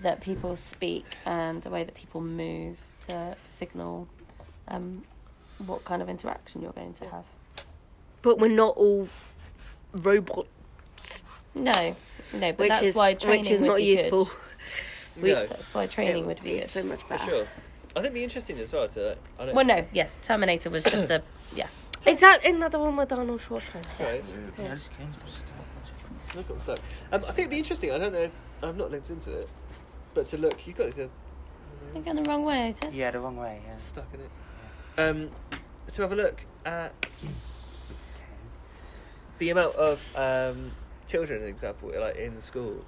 that 0.01 0.19
people 0.21 0.55
speak 0.55 1.05
and 1.25 1.61
the 1.61 1.69
way 1.69 1.83
that 1.83 1.95
people 1.95 2.19
move 2.21 2.77
to 3.07 3.35
signal 3.45 4.07
um, 4.67 5.03
what 5.65 5.85
kind 5.85 6.01
of 6.01 6.09
interaction 6.09 6.61
you're 6.61 6.71
going 6.73 6.93
to 6.93 7.05
have. 7.09 7.23
But 8.21 8.39
we're 8.39 8.47
not 8.49 8.75
all 8.75 9.07
robots, 9.93 11.23
No, 11.53 11.95
no, 12.33 12.51
but 12.51 12.59
which 12.59 12.69
that's 12.69 12.81
is 12.83 12.95
why 12.95 13.13
training 13.13 13.41
which 13.43 13.51
is 13.51 13.59
would 13.61 13.67
not 13.67 13.77
be 13.77 13.83
useful. 13.83 14.25
good. 14.25 14.33
We- 15.21 15.31
no, 15.33 15.45
That's 15.47 15.73
why 15.73 15.87
training 15.87 16.23
It 16.23 16.27
would 16.27 16.43
be 16.43 16.51
it's 16.55 16.73
good. 16.73 16.81
so 16.81 16.87
much 16.87 17.01
for 17.03 17.07
better. 17.09 17.25
sure. 17.25 17.47
I 17.91 18.01
think 18.01 18.05
it'd 18.07 18.13
be 18.15 18.23
interesting 18.25 18.59
as 18.59 18.73
well 18.73 18.87
to. 18.89 19.15
I 19.39 19.45
know 19.45 19.53
Well, 19.53 19.65
no, 19.65 19.85
yes, 19.93 20.19
Terminator 20.21 20.69
was 20.69 20.83
just 20.83 21.09
a 21.09 21.23
yeah. 21.55 21.67
Is 22.05 22.19
that 22.19 22.45
another 22.45 22.77
one 22.79 22.97
with 22.97 23.11
Arnold 23.13 23.39
Schwarzenegger? 23.41 23.99
Right. 23.99 24.23
Yeah, 24.59 24.67
this 24.75 24.89
game's 24.97 25.15
just. 25.25 25.53
That's 26.33 26.47
got 26.47 26.59
stuff. 26.61 26.79
Um, 27.13 27.21
I 27.23 27.27
think 27.27 27.39
it'd 27.39 27.49
be 27.51 27.57
interesting. 27.59 27.91
I 27.91 27.97
don't 27.97 28.11
know. 28.11 28.29
I've 28.61 28.75
not 28.75 28.91
looked 28.91 29.09
into 29.09 29.31
it, 29.31 29.49
but 30.13 30.27
to 30.29 30.37
look, 30.37 30.67
you've 30.67 30.75
got 30.75 30.93
to 30.95 31.09
You're 31.93 32.03
going 32.03 32.21
the 32.21 32.29
wrong 32.29 32.43
way, 32.43 32.67
Otis. 32.67 32.93
Yeah, 32.95 33.11
the 33.11 33.19
wrong 33.21 33.37
way, 33.37 33.61
yeah. 33.65 33.77
stuck 33.77 34.07
in 34.13 34.19
it. 34.19 34.29
Um, 34.97 35.29
to 35.93 36.01
have 36.01 36.11
a 36.11 36.15
look 36.15 36.41
at 36.65 36.93
the 39.39 39.49
amount 39.49 39.75
of 39.75 40.01
um, 40.15 40.71
children, 41.07 41.41
an 41.43 41.47
example, 41.47 41.91
like 41.99 42.15
in 42.17 42.39
school, 42.41 42.83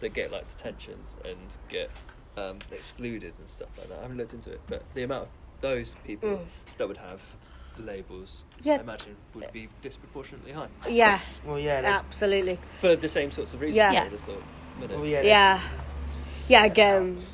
that 0.00 0.10
get 0.14 0.30
like 0.32 0.48
detentions 0.56 1.16
and 1.24 1.36
get 1.68 1.90
um, 2.36 2.58
excluded 2.70 3.34
and 3.38 3.48
stuff 3.48 3.68
like 3.78 3.88
that. 3.88 3.98
I 3.98 4.02
haven't 4.02 4.16
looked 4.18 4.34
into 4.34 4.50
it, 4.52 4.60
but 4.68 4.82
the 4.94 5.02
amount 5.02 5.24
of 5.24 5.28
those 5.60 5.94
people 6.04 6.28
Mm. 6.30 6.44
that 6.78 6.88
would 6.88 6.96
have 6.96 7.20
labels, 7.78 8.44
Yeah. 8.62 8.74
I 8.74 8.80
imagine, 8.80 9.16
would 9.34 9.52
be 9.52 9.68
disproportionately 9.80 10.52
high 10.52 10.68
Yeah, 10.88 11.20
Well, 11.44 11.58
yeah. 11.58 11.80
they- 11.80 11.86
absolutely. 11.86 12.58
for 12.80 12.96
the 12.96 13.08
same 13.08 13.30
sorts 13.30 13.54
of 13.54 13.60
reasons. 13.60 13.76
Yeah. 13.76 14.00
I 14.00 14.02
would 14.04 14.12
have 14.12 14.20
thought. 14.22 14.42
well, 14.80 15.02
it? 15.04 15.08
yeah. 15.08 15.22
they- 15.22 15.28
Yeah. 15.28 15.60
Yeah, 16.48 16.64
again, 16.64 17.24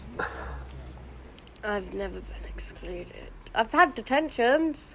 I've 1.65 1.93
never 1.95 2.21
been 2.21 2.45
excluded. 2.47 3.31
I've 3.55 3.73
had 3.73 3.95
detentions. 3.95 4.95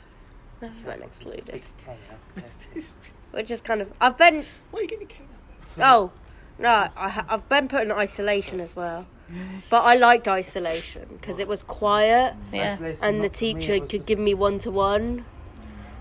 Never 0.61 0.91
been 0.91 1.01
excluded. 1.03 1.63
Which 3.31 3.49
is 3.51 3.59
kind 3.61 3.81
of. 3.81 3.91
I've 3.99 4.17
been. 4.17 4.45
Why 4.71 4.79
are 4.79 4.81
you 4.83 4.87
getting 4.87 5.07
cane 5.07 5.27
Oh, 5.81 6.11
no, 6.59 6.89
I, 6.95 7.09
ha- 7.09 7.25
I've 7.29 7.47
been 7.49 7.67
put 7.67 7.81
in 7.81 7.91
isolation 7.91 8.59
as 8.59 8.75
well. 8.75 9.07
But 9.69 9.81
I 9.81 9.95
liked 9.95 10.27
isolation 10.27 11.07
because 11.19 11.39
it 11.39 11.47
was 11.47 11.63
quiet 11.63 12.35
Yeah. 12.51 12.77
and 13.01 13.23
the 13.23 13.29
teacher 13.29 13.79
could 13.79 14.05
give 14.05 14.19
me 14.19 14.33
one 14.35 14.59
to 14.59 14.69
one 14.69 15.25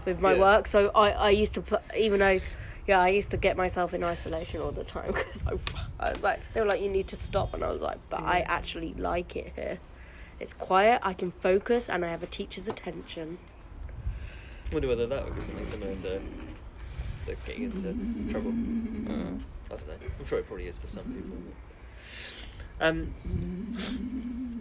with 0.05 0.21
my 0.21 0.35
Yeah. 0.35 0.41
work. 0.41 0.67
So 0.67 0.91
I, 0.95 1.11
I 1.13 1.31
used 1.31 1.55
to 1.55 1.63
put, 1.63 1.81
even 1.97 2.21
though, 2.21 2.41
yeah, 2.87 3.01
I 3.01 3.09
used 3.09 3.31
to 3.31 3.37
get 3.39 3.57
myself 3.57 3.95
in 3.95 4.05
isolation 4.05 4.61
all 4.61 4.73
the 4.73 4.85
time 4.85 5.07
because 5.13 5.43
I, 5.47 5.53
I 5.99 6.13
was 6.13 6.23
like, 6.23 6.41
they 6.53 6.61
were 6.61 6.67
like, 6.67 6.83
you 6.83 6.91
need 6.91 7.09
to 7.09 7.17
stop. 7.17 7.55
And 7.55 7.65
I 7.65 7.71
was 7.71 7.81
like, 7.81 7.99
but 8.11 8.21
I 8.21 8.41
actually 8.41 8.93
like 8.95 9.35
it 9.37 9.53
here. 9.55 9.79
It's 10.39 10.53
quiet, 10.53 11.01
I 11.05 11.15
can 11.15 11.31
focus, 11.31 11.89
and 11.89 12.05
I 12.05 12.09
have 12.09 12.23
a 12.23 12.27
teacher's 12.27 12.67
attention. 12.69 13.39
I 14.71 14.75
wonder 14.75 14.89
whether 14.89 15.07
that 15.07 15.25
would 15.25 15.37
be 15.37 15.41
something 15.41 15.65
similar 15.65 15.95
to 15.95 16.21
the 17.27 17.35
getting 17.47 17.65
into 17.65 18.31
trouble. 18.31 18.51
Mm. 18.51 19.41
I 19.73 19.77
don't 19.77 19.89
know. 19.89 19.95
I'm 20.19 20.25
sure 20.27 20.39
it 20.39 20.47
probably 20.47 20.67
is 20.67 20.77
for 20.77 20.87
some 20.87 21.05
people. 21.05 21.37
Um, 22.81 23.15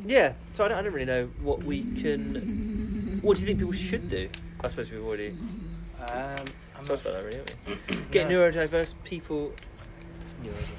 yeah. 0.08 0.34
So 0.54 0.66
I 0.66 0.68
don't, 0.70 0.78
I 0.78 0.82
don't 0.82 0.94
really 0.94 1.06
know 1.06 1.30
what 1.42 1.64
we 1.64 1.82
can. 2.02 3.20
What 3.22 3.36
do 3.38 3.42
you 3.42 3.48
think 3.48 3.60
people 3.60 3.74
should 3.74 4.10
do? 4.10 4.30
I 4.64 4.68
suppose 4.68 4.90
we've 4.92 5.04
already 5.04 5.36
Um, 6.00 6.46
I'm 6.78 6.86
talked 6.86 7.02
about 7.02 7.14
that, 7.14 7.24
really, 7.26 7.38
haven't 7.38 7.56
we? 7.68 7.96
Get 8.12 8.30
Yeah. 8.30 8.38
neurodiverse 8.38 8.94
people. 9.04 9.54
Neurodiverse. 10.44 10.72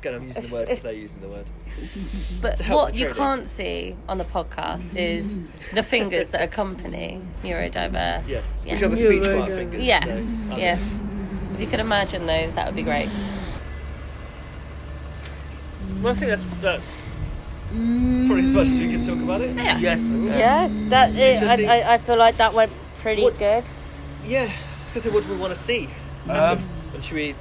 Again, 0.00 0.14
I'm 0.14 0.24
using 0.24 0.42
the 0.42 0.54
word 0.54 0.62
it's- 0.62 0.68
because 0.68 0.82
they're 0.82 0.92
using 0.92 1.20
the 1.20 1.28
word. 1.28 1.46
But 2.42 2.58
what 2.68 2.94
you 2.94 3.12
can't 3.14 3.46
see 3.48 3.96
on 4.08 4.18
the 4.18 4.24
podcast 4.24 4.94
is 4.96 5.34
the 5.74 5.82
fingers 5.82 6.30
that 6.30 6.42
accompany 6.42 7.20
neurodiverse. 7.42 8.26
Yes. 8.28 8.62
Yeah. 8.66 8.74
Which 8.74 8.82
are 8.82 8.88
the 8.88 8.96
speech 8.96 9.22
Neurodiverse. 9.22 9.56
fingers. 9.56 9.84
Yes, 9.84 10.46
so- 10.46 10.56
yes. 10.56 11.02
If 11.60 11.64
you 11.66 11.70
could 11.72 11.80
imagine 11.80 12.24
those, 12.24 12.54
that 12.54 12.64
would 12.64 12.74
be 12.74 12.82
great. 12.82 13.10
Well, 16.00 16.14
I 16.14 16.16
think 16.16 16.30
that's 16.30 16.42
that's 16.62 17.06
probably 17.68 18.44
as 18.44 18.50
much 18.50 18.68
as 18.68 18.78
we 18.78 18.88
can 18.88 19.04
talk 19.06 19.18
about 19.22 19.42
it. 19.42 19.54
Yeah. 19.54 19.76
yes. 19.76 20.02
but, 20.02 20.38
Yeah, 20.38 20.68
that 20.88 21.14
Interesting. 21.14 21.68
I, 21.68 21.80
I, 21.82 21.94
I 21.94 21.98
feel 21.98 22.16
like 22.16 22.38
that 22.38 22.54
went 22.54 22.72
pretty 23.00 23.22
What- 23.24 23.38
good. 23.38 23.64
Yeah. 24.24 24.44
I 24.44 24.84
was 24.84 24.94
gonna 24.94 25.02
say, 25.02 25.10
what 25.10 25.22
do 25.26 25.28
we 25.34 25.36
want 25.36 25.54
to 25.54 25.60
see? 25.60 25.90
Um, 26.30 26.64
And 26.94 27.04
should 27.04 27.16
we? 27.16 27.34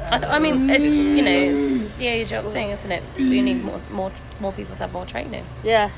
I, 0.00 0.18
th- 0.18 0.30
I 0.30 0.38
mean, 0.38 0.70
it's 0.70 0.82
you 0.84 1.20
know, 1.22 1.30
it's 1.30 1.98
the 1.98 2.06
age 2.06 2.32
old 2.32 2.54
thing, 2.54 2.70
isn't 2.70 2.90
it? 2.90 3.02
We 3.18 3.42
need 3.42 3.62
more, 3.62 3.82
more, 3.90 4.12
more 4.40 4.52
people 4.52 4.76
to 4.76 4.84
have 4.84 4.94
more 4.94 5.04
training 5.04 5.44
Yeah. 5.62 5.90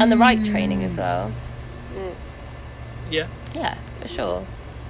and 0.00 0.10
the 0.10 0.16
right 0.16 0.42
training 0.42 0.82
as 0.82 0.96
well. 0.96 1.30
Yeah. 3.10 3.26
Yeah, 3.54 3.76
for 4.00 4.08
sure. 4.08 4.46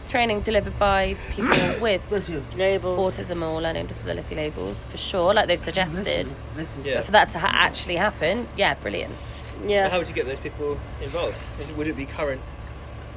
Training 0.08 0.40
delivered 0.40 0.78
by 0.78 1.16
people 1.30 1.50
with. 1.80 2.10
Labels. 2.56 2.98
autism 3.18 3.42
or 3.46 3.60
learning 3.60 3.86
disability 3.86 4.34
labels, 4.34 4.84
for 4.84 4.96
sure, 4.96 5.34
like 5.34 5.48
they've 5.48 5.60
suggested. 5.60 6.32
Listen. 6.56 6.84
Yeah. 6.84 6.94
But 6.96 7.04
for 7.04 7.12
that 7.12 7.28
to 7.30 7.38
ha- 7.38 7.50
actually 7.52 7.96
happen, 7.96 8.48
yeah, 8.56 8.74
brilliant. 8.74 9.14
But 9.60 9.68
Yeah. 9.70 9.88
how 9.90 9.98
would 9.98 10.08
you 10.08 10.14
get 10.14 10.26
those 10.26 10.38
people 10.38 10.78
involved? 11.02 11.36
Is 11.60 11.68
it, 11.68 11.76
would 11.76 11.88
it 11.88 11.96
be 11.96 12.06
current 12.06 12.40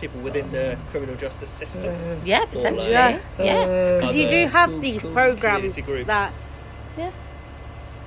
people 0.02 0.20
within 0.22 0.52
the 0.52 0.78
criminal 0.92 1.16
justice 1.16 1.50
system? 1.50 1.96
Yeah, 2.26 2.46
potentially. 2.46 2.92
Yeah. 2.92 3.20
Yeah. 3.40 3.54
Uh, 3.56 4.00
because 4.02 4.18
you 4.18 4.28
do 4.28 4.44
Other 4.44 4.52
have 4.52 4.82
these 4.82 5.02
programs 5.04 5.76
that. 5.78 6.34
Yeah. 6.98 7.12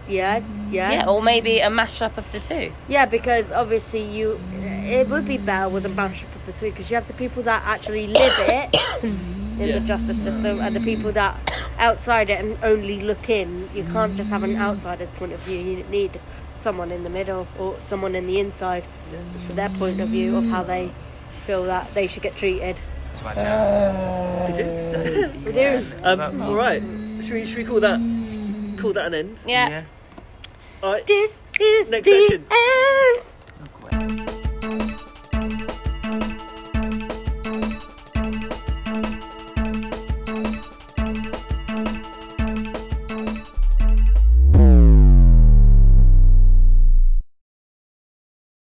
Yeah, 0.07 0.43
yeah. 0.71 0.91
Yeah, 0.93 1.09
or 1.09 1.23
maybe 1.23 1.61
a 1.61 1.69
mashup 1.71 2.19
of 2.19 2.31
the 2.33 2.41
two. 2.41 2.71
Yeah, 2.89 3.07
because 3.07 3.51
obviously 3.51 4.03
you, 4.03 4.39
it 4.85 5.09
would 5.09 5.27
be 5.27 5.39
better 5.39 5.71
with 5.71 5.87
a 5.87 5.89
mashup 5.89 6.34
of 6.49 6.55
the 6.55 6.61
two 6.61 6.71
because 6.71 6.91
you 6.91 6.95
have 6.97 7.07
the 7.07 7.13
people 7.15 7.43
that 7.45 7.63
actually 7.65 8.07
live 8.07 8.33
it 8.39 8.77
in 9.05 9.59
Yeah. 9.69 9.79
the 9.79 9.87
justice 9.87 10.21
system 10.23 10.61
and 10.61 10.75
the 10.75 10.81
people 10.81 11.13
that 11.13 11.37
outside 11.79 12.31
it 12.31 12.45
and 12.45 12.57
only 12.63 13.01
look 13.01 13.29
in. 13.29 13.69
You 13.75 13.85
can't 13.85 14.17
just 14.17 14.31
have 14.31 14.43
an 14.43 14.57
outsider's 14.57 15.11
point 15.11 15.33
of 15.33 15.41
view. 15.41 15.59
You 15.59 15.85
need 15.85 16.21
someone 16.57 16.91
in 16.93 17.05
the 17.05 17.11
middle 17.11 17.47
or 17.59 17.77
someone 17.81 18.15
in 18.15 18.27
the 18.27 18.39
inside 18.41 18.85
for 19.47 19.53
their 19.55 19.69
point 19.71 20.01
of 20.01 20.09
view 20.09 20.37
of 20.37 20.45
how 20.47 20.63
they 20.63 20.91
feel 21.47 21.65
that 21.65 21.93
they 21.95 22.07
should 22.07 22.23
get 22.23 22.37
treated. 22.37 22.77
That's 23.13 23.25
my 23.25 23.35
job. 23.35 25.45
We 25.45 25.53
do. 25.53 25.87
Um, 26.03 26.43
all 26.43 26.55
right. 26.55 26.83
Should 27.23 27.33
we 27.35 27.47
should 27.47 27.59
we 27.59 27.65
call 27.65 27.81
that 27.81 27.99
call 28.81 28.93
that 28.93 29.07
an 29.07 29.15
end? 29.15 29.39
Yeah. 29.47 29.69
Yeah. 29.69 29.85
All 30.83 30.93
right. 30.93 31.07
This 31.07 31.43
is 31.61 31.91
Next 31.91 32.05
the 32.05 32.29
section. 32.29 32.47
end. 33.93 34.21